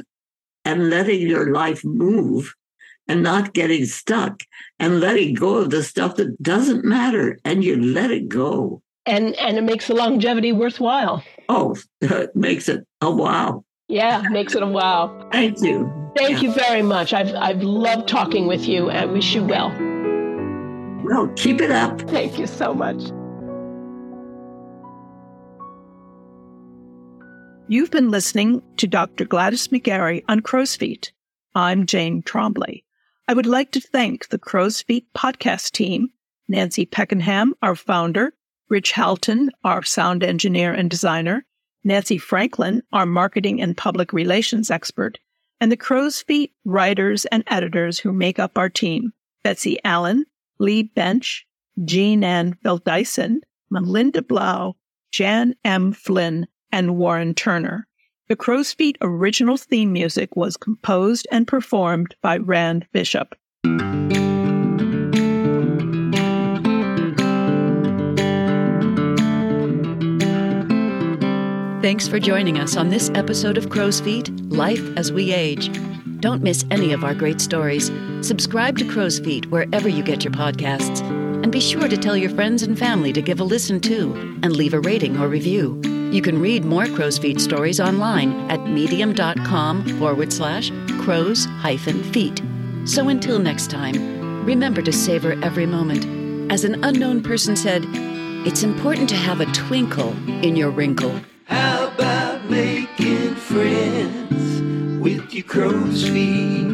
and 0.65 0.89
letting 0.89 1.22
your 1.22 1.52
life 1.52 1.84
move 1.84 2.54
and 3.08 3.24
not 3.24 3.54
getting 3.54 3.86
stuck 3.86 4.43
and 4.80 5.00
letting 5.00 5.34
go 5.34 5.58
of 5.58 5.72
the 5.72 5.84
stuff 5.84 6.15
that 6.15 6.41
doesn't 6.41 6.86
matter 6.86 7.39
and 7.43 7.63
you 7.63 7.82
let 7.82 8.12
it 8.12 8.30
go. 8.30 8.82
And 9.06 9.36
and 9.38 9.58
it 9.58 9.63
makes 9.63 9.88
the 9.88 9.95
longevity 9.95 10.52
worthwhile. 10.52 11.24
Oh, 11.50 11.76
it 12.02 12.36
makes 12.36 12.69
it 12.69 12.86
a 13.02 13.10
wow. 13.10 13.65
Yeah, 13.88 14.22
makes 14.30 14.54
it 14.54 14.62
a 14.62 14.67
wow. 14.67 15.28
Thank 15.32 15.62
you. 15.62 15.91
Thank 16.15 16.41
yeah. 16.41 16.50
you 16.50 16.54
very 16.54 16.84
much. 16.84 17.13
I've 17.13 17.34
I've 17.34 17.63
loved 17.63 18.08
talking 18.08 18.45
with 18.45 18.67
you 18.67 18.91
and 18.91 19.12
wish 19.12 19.34
you 19.34 19.43
well. 19.43 19.69
Well, 21.04 21.28
keep 21.36 21.60
it 21.62 21.72
up. 21.72 22.02
Thank 22.02 22.38
you 22.38 22.45
so 22.45 22.76
much. 22.76 23.02
You've 27.71 27.91
been 27.91 28.10
listening 28.10 28.63
to 28.77 28.88
Dr. 28.88 29.25
Gladys 29.25 29.67
McGarey 29.67 30.23
on 30.27 30.39
Crow's 30.39 30.75
Feet. 30.75 31.13
I'm 31.53 31.86
Jane 31.86 32.23
Trombley. 32.23 32.84
I 33.27 33.36
would 33.36 33.45
like 33.45 33.69
to 33.73 33.79
thank 33.79 34.29
the 34.29 34.39
Crow's 34.39 34.82
Feet 34.82 35.05
podcast 35.15 35.73
team, 35.73 36.10
Nancy 36.47 36.88
Peckenham, 36.88 37.53
our 37.62 37.75
founder, 37.75 38.34
Rich 38.69 38.93
Halton, 38.93 39.51
our 39.63 39.84
sound 39.84 40.23
engineer 40.23 40.73
and 40.73 40.89
designer, 40.89 41.45
Nancy 41.84 42.17
Franklin, 42.17 42.82
our 42.91 43.05
marketing 43.05 43.62
and 43.62 43.77
public 43.77 44.13
relations 44.13 44.71
expert, 44.71 45.19
and 45.62 45.71
the 45.71 45.77
Crow's 45.77 46.23
Feet 46.23 46.51
writers 46.65 47.25
and 47.25 47.43
editors 47.45 47.99
who 47.99 48.12
make 48.12 48.39
up 48.39 48.58
our 48.58 48.69
team, 48.69 49.13
Betsy 49.43 49.77
Allen, 49.84 50.25
Lee 50.58 50.82
Bench, 50.82 51.45
Jean 51.86 52.23
Ann 52.23 52.58
Dyson, 52.84 53.41
Melinda 53.69 54.23
Blau, 54.23 54.75
Jan 55.12 55.53
M. 55.63 55.93
Flynn, 55.93 56.47
and 56.71 56.97
Warren 56.97 57.34
Turner. 57.34 57.88
The 58.27 58.36
Crow's 58.36 58.73
Feet 58.73 58.97
original 59.01 59.58
theme 59.58 59.91
music 59.91 60.36
was 60.36 60.55
composed 60.55 61.27
and 61.32 61.47
performed 61.47 62.15
by 62.21 62.38
Rand 62.38 62.86
Bishop. 62.93 63.36
Thanks 71.82 72.08
for 72.08 72.19
joining 72.19 72.60
us 72.60 72.77
on 72.77 72.89
this 72.89 73.10
episode 73.15 73.58
of 73.58 73.69
Crow's 73.69 73.99
Feet 73.99 74.29
Life 74.51 74.86
as 74.95 75.12
We 75.12 75.34
Age. 75.34 75.71
Don't 76.19 76.43
miss 76.43 76.65
any 76.69 76.91
of 76.93 77.03
our 77.03 77.15
great 77.15 77.41
stories. 77.41 77.89
Subscribe 78.21 78.77
to 78.77 78.86
Crow's 78.86 79.19
Feet 79.19 79.49
wherever 79.49 79.89
you 79.89 80.03
get 80.03 80.23
your 80.23 80.34
podcasts. 80.34 81.01
And 81.41 81.51
be 81.51 81.62
sure 81.62 81.88
to 81.88 81.97
tell 81.97 82.15
your 82.17 82.29
friends 82.29 82.62
and 82.62 82.77
family 82.77 83.12
to 83.13 83.21
give 83.21 83.39
a 83.39 83.43
listen 83.43 83.79
too 83.79 84.13
and 84.43 84.55
leave 84.55 84.73
a 84.73 84.82
rating 84.82 85.17
or 85.17 85.27
review. 85.27 85.82
You 86.12 86.24
can 86.24 86.41
read 86.41 86.65
more 86.65 86.88
Crow's 86.88 87.19
Feet 87.19 87.39
stories 87.39 87.80
online 87.80 88.34
at 88.50 88.65
medium.com 88.67 90.00
forward 90.00 90.34
slash 90.34 90.72
crows 91.02 91.45
hyphen 91.45 92.02
feet. 92.12 92.41
So 92.86 93.10
until 93.10 93.38
next 93.38 93.69
time, 93.69 94.43
remember 94.43 94.82
to 94.82 94.91
savor 94.91 95.34
every 95.43 95.67
moment. 95.67 96.52
As 96.52 96.63
an 96.63 96.84
unknown 96.84 97.22
person 97.22 97.56
said, 97.56 97.84
it's 98.48 98.63
important 98.63 99.08
to 99.10 99.15
have 99.15 99.39
a 99.39 99.45
twinkle 99.48 100.15
in 100.43 100.56
your 100.56 100.72
wrinkle. 100.72 101.13
How 101.45 101.89
about 101.89 102.50
making 102.50 103.36
friends 103.36 104.62
with 105.00 105.32
your 105.32 105.43
crow's 105.43 106.10
feet? 106.10 106.68